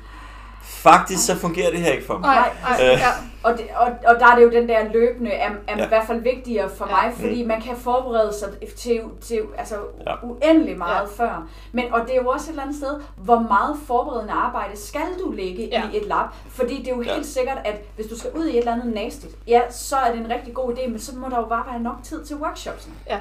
[0.64, 2.36] faktisk så fungerer det her ikke for mig.
[2.36, 3.00] nej, nej, Øh.
[3.00, 3.08] ja.
[3.44, 5.86] Og, det, og, og der er det jo den der løbende, er, er Ja.
[5.86, 6.92] i hvert fald vigtigere for Ja.
[6.92, 9.76] mig, fordi man kan forberede sig til, til altså,
[10.08, 10.14] Ja.
[10.24, 11.24] uendelig meget Ja.
[11.26, 11.48] før.
[11.72, 15.08] Men, og det er jo også et eller andet sted, hvor meget forberedende arbejde skal
[15.26, 15.84] du lægge Ja.
[15.94, 16.26] i et lab?
[16.50, 17.14] Fordi det er jo Ja.
[17.14, 20.12] helt sikkert, at hvis du skal ud i et eller andet nastigt, ja, så er
[20.12, 22.36] det en rigtig god idé, men så må der jo bare være nok tid til
[22.36, 22.94] workshopsene.
[23.10, 23.18] Ja.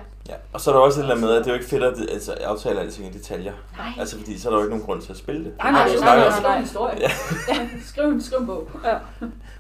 [0.52, 1.82] Og så er der også et eller andet med, at det er jo ikke fedt
[1.82, 3.52] at altså, aftale alting i detaljer.
[3.76, 3.86] Nej.
[3.98, 5.52] Altså fordi så er der jo ikke nogen grund til at spille det.
[5.58, 6.32] Nej, nej, jo nej, snakker nej, om.
[6.42, 6.98] Skriv en historie.
[7.00, 7.10] Ja.
[7.90, 8.68] skriv, en, skriv en bog.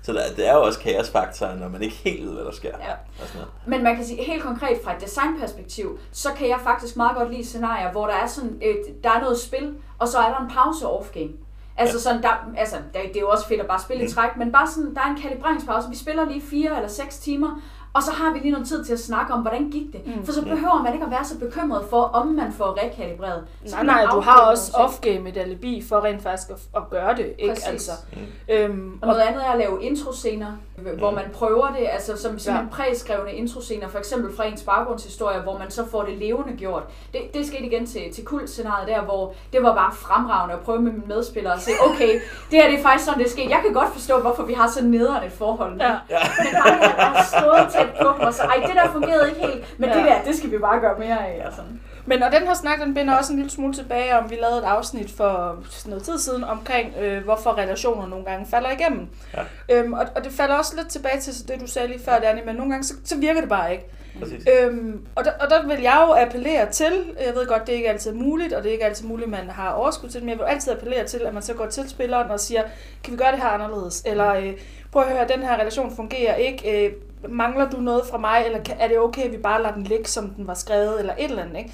[0.02, 2.68] Så der, det er jo også kaosfaktoren, når man ikke helt ved, hvad der sker.
[2.68, 2.92] Ja.
[2.92, 3.50] Og sådan noget.
[3.66, 7.30] Men man kan sige helt konkret fra et designperspektiv, så kan jeg faktisk meget godt
[7.30, 8.74] lide scenarier, hvor der er sådan, øh,
[9.04, 11.32] der er noget spil, og så er der en pause off-game.
[11.76, 12.00] Altså Ja.
[12.02, 14.12] sådan, der, altså, der, det er jo også fedt at bare spille i Mm.
[14.12, 15.88] træk, men bare sådan, der er en kalibreringspause.
[15.90, 17.60] Vi spiller lige fire eller seks timer,
[17.94, 20.06] og så har vi lige noget tid til at snakke om, hvordan gik det.
[20.06, 20.24] Mm.
[20.26, 23.44] For så behøver man ikke at være så bekymret for, om man får rekalibreret.
[23.66, 27.16] Så Nej, nej, du har også off-game et alibi for rent faktisk at, at gøre
[27.16, 27.54] det, ikke?
[27.54, 27.66] Præcis.
[27.68, 28.20] Altså, Mm.
[28.54, 30.52] øhm, Og noget andet er at lave introscener,
[30.98, 31.16] hvor Mm.
[31.16, 32.76] man prøver det, altså som simpelthen Ja.
[32.76, 36.82] præskrevne introscener, for eksempel fra ens baggrundshistorie, hvor man så får det levende gjort.
[37.12, 40.80] Det, det skete igen til, til kultscenariet der, hvor det var bare fremragende at prøve
[40.80, 42.12] med mine medspillere og se, okay,
[42.50, 43.50] det her det er faktisk sådan, det er sket.
[43.50, 45.80] Jeg kan godt forstå, hvorfor vi har så nederen et forhold.
[45.80, 45.86] Ja.
[46.10, 46.18] Ja.
[46.38, 49.40] Men bare det, at stået tæt på dem og så, ej, det der fungerede ikke
[49.40, 49.96] helt, men Ja.
[49.96, 51.42] det der, det skal vi bare gøre mere af.
[51.46, 51.80] Og sådan.
[52.06, 54.58] Men og den her snak, den binder også en lille smule tilbage om, vi lavede
[54.58, 59.06] et afsnit for noget tid siden omkring, øh, hvorfor relationer nogle gange falder igennem.
[59.34, 59.76] Ja.
[59.76, 62.40] Øhm, og, og det falder også lidt tilbage til det, du sagde lige før, Danny,
[62.46, 63.84] men nogle gange, så, så virker det bare ikke.
[64.20, 64.46] Præcis.
[64.62, 66.92] Øhm, og, der, og der vil jeg jo appellere til,
[67.26, 69.50] jeg ved godt, det er ikke altid muligt, og det er ikke altid muligt, man
[69.50, 71.90] har overskud til det, men jeg vil altid appellere til, at man så går til
[71.90, 72.62] spilleren og siger,
[73.04, 74.02] kan vi gøre det her anderledes?
[74.06, 74.52] Eller øh,
[74.92, 76.92] prøv at høre, den her relation fungerer ikke, øh,
[77.28, 80.04] mangler du noget fra mig, eller er det okay, at vi bare lader den ligge,
[80.04, 81.72] som den var skrevet, eller et eller andet, ikke?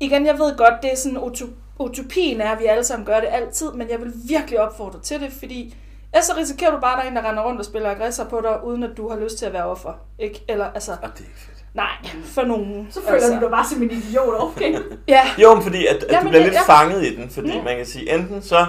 [0.00, 3.20] Igen, jeg ved godt, det er sådan, uto- utopien er, at vi alle sammen gør
[3.20, 5.74] det altid, men jeg vil virkelig opfordre til det, fordi
[6.12, 8.24] ellers så risikerer du bare, at der er en, der render rundt og spiller aggressor
[8.24, 9.92] på dig, uden at du har lyst til at være offer.
[10.18, 10.44] Ikke?
[10.48, 11.64] Eller, altså, Og det er ikke fedt.
[11.74, 11.88] nej,
[12.24, 12.86] for nogen.
[12.90, 14.78] Så føler du dig bare som en idiot, okay?
[15.08, 16.74] Ja, Jo, men fordi at, at Jamen, du bliver det- lidt ja.
[16.74, 17.64] fanget i den, fordi Mm.
[17.64, 18.66] man kan sige, enten så,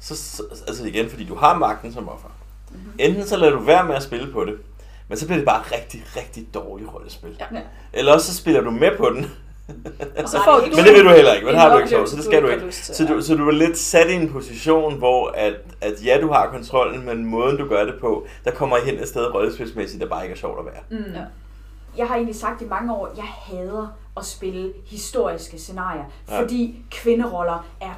[0.00, 2.28] så, så, altså igen, fordi du har magten som offer.
[2.70, 2.80] Mhm.
[2.98, 4.54] Enten så lader du være med at spille på det,
[5.10, 7.36] men så bliver det bare rigtig, rigtig dårligt rollespil.
[7.52, 7.60] Ja.
[7.92, 9.30] Eller også så spiller du med på den,
[10.22, 12.10] og så får du men det vil du heller ikke, men har du ikke oplevelse,
[12.10, 12.72] så det skal du ikke.
[12.72, 16.28] Så du, så du er lidt sat i en position, hvor at, at ja, du
[16.32, 20.00] har kontrollen, men måden du gør det på, der kommer I hen et sted rollespilsmæssigt,
[20.02, 20.98] der bare ikke er sjovt at være.
[21.00, 21.14] Mm.
[21.14, 21.20] Ja.
[21.96, 23.86] Jeg har egentlig sagt i mange år, at jeg hader
[24.16, 26.34] at spille historiske scenarier, Ja.
[26.34, 26.42] ja.
[26.42, 27.94] fordi kvinderoller er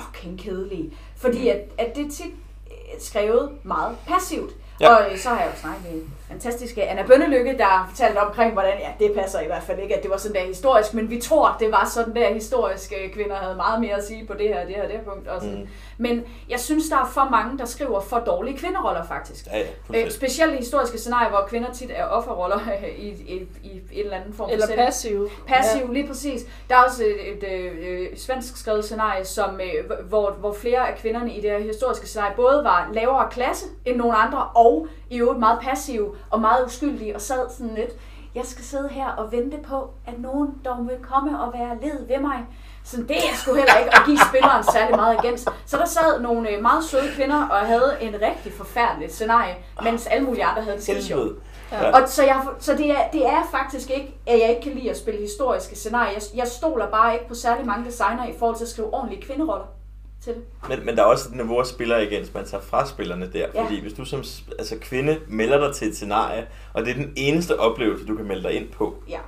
[0.00, 0.92] fucking kedelige.
[1.16, 2.32] Fordi at, at det er tit
[2.70, 4.50] øh, skrevet meget passivt.
[4.80, 4.90] Ja.
[4.90, 4.96] Ja.
[4.96, 8.78] Og øh, så har jeg jo snakket med fantastiske Anna Bønnelykke, der fortalte omkring, hvordan,
[8.78, 11.20] ja, det passer i hvert fald ikke, at det var sådan der historisk, men vi
[11.20, 14.66] tror, det var sådan der historisk, kvinder havde meget mere at sige på det her,
[14.66, 15.28] det her, det her punkt.
[15.28, 15.58] Og sådan.
[15.58, 15.68] Mm.
[16.00, 19.46] Men jeg synes, der er for mange, der skriver for dårlige kvinderoller faktisk.
[19.46, 20.12] Ja, ja, Øh, fuldstændig.
[20.12, 22.58] specielt i historiske scenarier, hvor kvinder tit er offerroller
[22.98, 24.84] i, i, i en eller anden form for Eller setting.
[24.86, 25.28] passiv.
[25.46, 25.92] Passiv, ja.
[25.92, 26.42] lige præcis.
[26.68, 30.88] Der er også et, et, et, et svensk skrevet scenarie, som, øh, hvor, hvor flere
[30.88, 34.86] af kvinderne i det her historiske scenarie både var lavere klasse end nogle andre, og
[35.10, 37.90] i øvrigt meget passive og meget uskyldige, og sad sådan lidt,
[38.34, 42.06] jeg skal sidde her og vente på, at nogen dog vil komme og være led
[42.08, 42.46] ved mig.
[42.90, 45.46] Så det er sgu heller ikke at give spilleren særlig meget agens.
[45.66, 50.06] Så der sad nogle øh, meget søde kvinder og havde en rigtig forfærdelig scenarie, mens
[50.06, 51.32] alle mulige andre havde det skide sjovt.
[51.72, 52.00] Ja.
[52.00, 54.90] Og så, jeg, så det, er, det er faktisk ikke, at jeg ikke kan lide
[54.90, 56.12] at spille historiske scenarier.
[56.12, 59.22] Jeg, jeg stoler bare ikke på særlig mange designer i forhold til at skrive ordentlige
[59.22, 59.66] kvinderoller
[60.24, 60.42] til det.
[60.68, 63.46] Men, men der er også et niveau af spillere igen, man tager fra spillerne der.
[63.54, 63.62] Ja.
[63.62, 64.22] Fordi hvis du som
[64.58, 68.24] altså, kvinde melder dig til et scenarie, og det er den eneste oplevelse, du kan
[68.24, 69.18] melde dig ind på, Ja.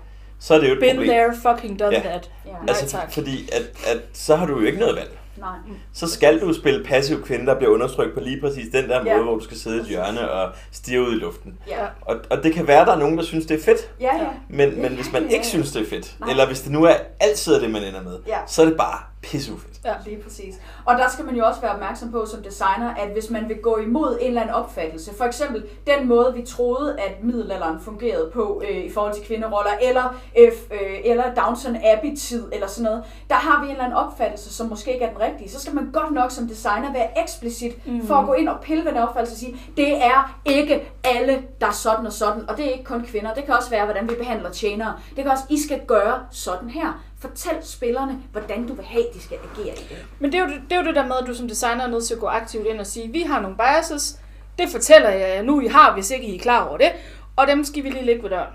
[0.41, 1.11] Så er det jo et Been problem.
[1.11, 2.01] there, fucking done Ja.
[2.01, 2.30] that.
[2.47, 2.51] Ja.
[2.51, 3.12] Nej altså, tak.
[3.12, 3.62] fordi at,
[3.95, 5.11] at, så har du jo ikke noget valg.
[5.38, 5.49] Nej.
[5.93, 9.14] Så skal du spille passiv kvinde, der bliver undertrykt på lige præcis den der Ja.
[9.14, 11.59] måde, hvor du skal sidde i et hjørne og stige ud i luften.
[11.68, 11.86] Ja.
[12.01, 13.91] Og, og det kan være, der er nogen, der synes, det er fedt.
[14.01, 14.26] Ja, ja.
[14.49, 15.49] Men, men hvis man Ja, ikke ja.
[15.49, 16.30] synes, det er fedt, Nej.
[16.30, 18.38] eller hvis det nu er altid det, man ender med, Ja.
[18.47, 19.81] så er det bare pissufedt.
[19.85, 19.95] Ja.
[20.07, 20.55] Lige præcis.
[20.85, 23.57] Og der skal man jo også være opmærksom på som designer, at hvis man vil
[23.62, 28.31] gå imod en eller anden opfattelse, for eksempel den måde, vi troede, at middelalderen fungerede
[28.35, 32.85] på øh, i forhold til kvinderoller, eller, øh, f- øh, eller Downton Abbey-tid, eller sådan
[32.85, 35.51] noget, der har vi en eller anden opfattelse, som måske ikke er den rigtige.
[35.51, 38.07] Så skal man godt nok som designer være eksplicit mm.
[38.07, 41.43] for at gå ind og pille ved den opfattelse og sige, det er ikke alle,
[41.61, 43.35] der er sådan og sådan, og det er ikke kun kvinder.
[43.35, 44.95] Det kan også være, hvordan vi behandler tjenere.
[45.16, 47.05] Det kan også, I skal gøre sådan her.
[47.21, 50.07] Fortæl spillerne, hvordan du vil have, de skal agere i det.
[50.18, 51.85] Men det er, jo det, det er jo det der med, at du som designer
[51.85, 54.18] er nødt til at gå aktivt ind og sige, vi har nogle biases,
[54.59, 56.93] det fortæller jeg jer nu, I har, hvis ikke I er klar over det,
[57.37, 58.49] og dem skal vi lige lægge ved døren.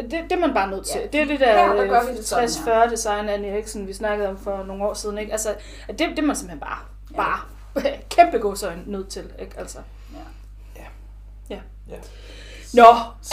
[0.00, 1.00] Det, det er man bare nødt til.
[1.00, 1.06] Ja.
[1.06, 2.84] Det er det der, der gør vi øh.
[2.86, 5.18] 60-40 design Annie Eriksen, vi snakkede om for nogle år siden.
[5.18, 5.32] Ikke?
[5.32, 5.54] Altså,
[5.88, 6.78] det, det er man simpelthen bare,
[7.10, 7.16] Ja.
[7.16, 7.40] bare
[8.16, 9.24] kæmpe godsøjne nødt til.
[9.40, 9.52] Ikke?
[9.58, 9.78] Altså.
[10.76, 10.82] Ja.
[11.50, 11.60] Ja.
[11.88, 11.96] Ja.
[12.74, 12.82] Nå,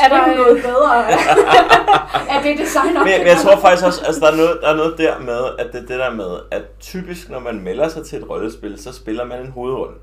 [0.04, 1.08] er der noget bedre
[2.30, 3.00] af det designer.
[3.04, 5.20] Men, jeg- men jeg tror faktisk også, altså der er, noget, der er noget der
[5.20, 8.30] med, at det er det der med, at typisk når man melder sig til et
[8.30, 9.96] rollespil, så spiller man en hovedrolle.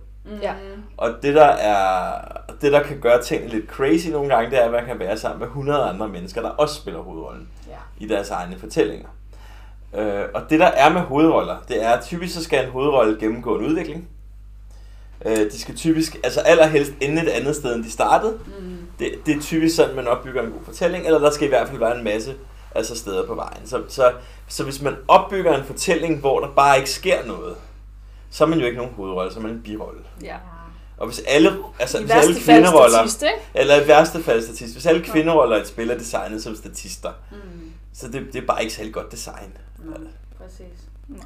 [0.43, 0.53] Ja.
[0.97, 2.13] Og det der er,
[2.63, 5.17] det der kan gøre tingene lidt crazy nogle gange, det er, at man kan være
[5.19, 8.05] sammen med 100 andre mennesker, der også spiller hovedrollen Ja.
[8.05, 9.09] i deres egne fortællinger.
[9.97, 13.17] Øh, og det der er med hovedroller, det er, at typisk så skal en hovedrolle
[13.21, 14.09] gennemgå en udvikling.
[15.27, 18.39] Øh, de skal typisk, altså allerhelst ende et andet sted, end de startede.
[18.61, 18.79] Mm.
[19.03, 21.69] Det, det er typisk sådan, man opbygger en god fortælling, eller der skal i hvert
[21.69, 22.35] fald være en masse
[22.75, 23.67] altså steder på vejen.
[23.67, 24.13] Så, så,
[24.49, 27.57] så hvis man opbygger en fortælling, hvor der bare ikke sker noget,
[28.31, 30.01] så er man jo ikke nogen hovedrolle, så er man en birolle.
[30.23, 30.37] Ja.
[30.99, 33.25] Og hvis alle, altså I hvis alle kvinderoller, statist,
[33.55, 37.11] eller i værste fald statist, hvis alle kvinderoller i et spil er designet som statister,
[37.31, 37.37] Mm.
[37.95, 39.57] så det, det er bare ikke særlig godt design.
[39.85, 39.99] Nej,
[40.39, 40.67] præcis.
[41.09, 41.17] Nå.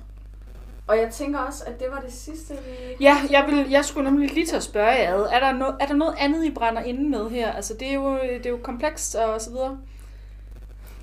[0.87, 3.05] Og jeg tænker også, at det var det sidste, vi...
[3.05, 5.27] Ja, jeg, vil, jeg skulle nemlig lige til at spørge jer ad.
[5.33, 7.53] Er der, no, er der noget andet, I brænder inde med her?
[7.53, 9.79] Altså, det er jo, det er jo komplekst og så videre.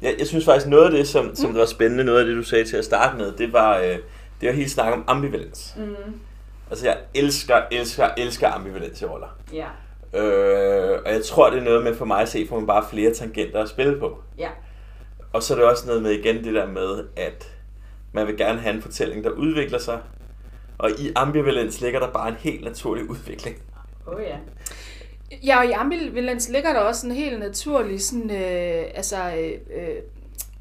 [0.01, 2.43] Jeg, jeg synes faktisk, noget af det, som, som var spændende, noget af det, du
[2.43, 3.97] sagde til at starte med, det var, øh,
[4.41, 5.73] det var hele snakke om ambivalens.
[5.77, 5.95] Mm.
[6.69, 9.37] Altså, jeg elsker, elsker, elsker ambivalens i roller.
[9.53, 9.67] Ja.
[10.19, 12.85] Øh, og jeg tror, det er noget med for mig at se, får man bare
[12.89, 14.19] flere tangenter at spille på.
[14.37, 14.49] Ja.
[15.33, 17.52] Og så er det også noget med igen det der med, at
[18.13, 19.99] man vil gerne have en fortælling, der udvikler sig.
[20.77, 23.55] Og i ambivalens ligger der bare en helt naturlig udvikling.
[24.07, 24.37] Oh ja.
[25.45, 29.95] Ja, og i ambivalens ligger der også en helt naturlig sådan, øh, altså, øh, øh,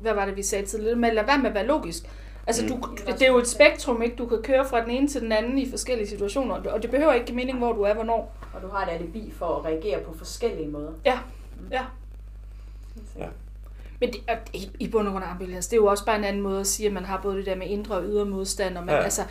[0.01, 2.03] hvad var det, vi sagde tidligere, med at lade være med at være logisk.
[2.47, 2.69] Altså, Mm.
[2.69, 4.17] du, det er jo et spektrum, ikke?
[4.17, 7.13] Du kan køre fra den ene til den anden i forskellige situationer, og det behøver
[7.13, 8.37] ikke give mening, hvor du er, hvornår.
[8.55, 10.93] Og du har et alibi for at reagere på forskellige måder.
[11.05, 11.19] Ja,
[11.71, 11.83] ja.
[13.19, 13.27] Ja.
[14.03, 14.21] Men det,
[14.53, 16.67] i, i bund og grund ambivalens, det er jo også bare en anden måde at
[16.67, 19.03] sige, at man har både det der med indre og ydre modstand, og man, Ja.
[19.03, 19.23] altså,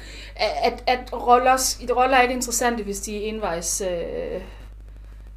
[0.64, 3.82] at, at roller, roller er ikke interessante, hvis de er envejs...
[3.82, 4.42] Øh,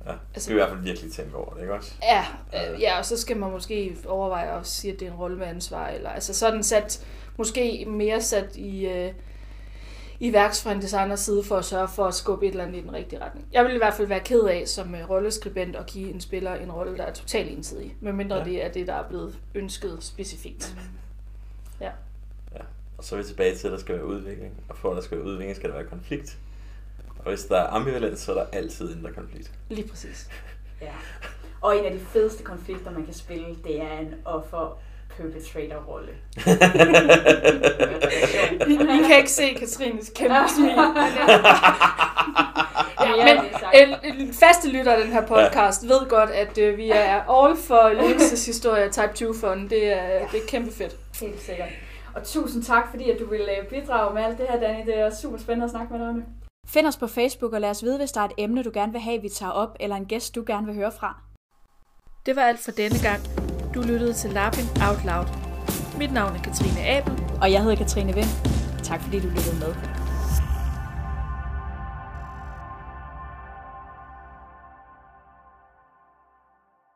[0.07, 1.93] Ja, det Altså- skal vi i hvert fald virkelig tænke over det, ikke også?
[2.03, 2.25] Ja,
[2.73, 5.37] øh, ja, og så skal man måske overveje at sige, at det er en rolle
[5.39, 7.07] med ansvar, eller altså sådan sat,
[7.37, 9.13] måske mere sat i, øh,
[10.21, 12.79] i værks fra en designers side for at sørge for at skubbe et eller andet
[12.79, 13.47] i den rigtige retning.
[13.53, 16.55] Jeg vil i hvert fald være ked af som øh, rolleskribent at give en spiller
[16.55, 18.43] en rolle, der er totalt ensidig, medmindre Ja.
[18.43, 18.51] ja.
[18.51, 20.77] det er det, der er blevet ønsket specifikt.
[21.81, 21.91] Ja.
[22.99, 24.53] Og så er vi tilbage til, at der skal være udvikling.
[24.69, 26.39] Og for at der skal være udvikling, skal der være konflikt.
[27.19, 29.53] Og hvis der er ambivalens, så er der altid indre konflikt.
[29.69, 30.29] Lige præcis.
[30.81, 30.93] Ja.
[31.61, 34.79] Og en af de fedeste konflikter, man kan spille, det er en offer
[35.17, 36.13] perpetrator-rolle.
[38.67, 40.71] I, I kan ikke se Katrines kæmpe smil.
[43.01, 46.59] Ja, Ja, men er en, en faste lytter af den her podcast ved godt, at
[46.59, 49.69] øh, vi er all for ledelseshistorie Type 2 fund.
[49.69, 50.97] Det er, det er kæmpe fedt.
[51.21, 51.69] Helt sikkert.
[52.15, 54.87] Og tusind tak, fordi at du ville øh, bidrage med alt det her, Danny.
[54.87, 56.25] Det er super spændende at snakke med dig om det.
[56.67, 58.93] Find os på Facebook og lad os vide, hvis der er et emne, du gerne
[58.93, 61.21] vil have, vi tager op, eller en gæst, du gerne vil høre fra.
[62.27, 63.54] Det var alt for denne gang.
[63.75, 65.27] Du lyttede til Lapping Out Loud.
[65.99, 67.13] Mit navn er Katrine Abel.
[67.41, 68.27] Og jeg hedder Katrine Vind.
[68.83, 69.75] Tak fordi du lyttede med.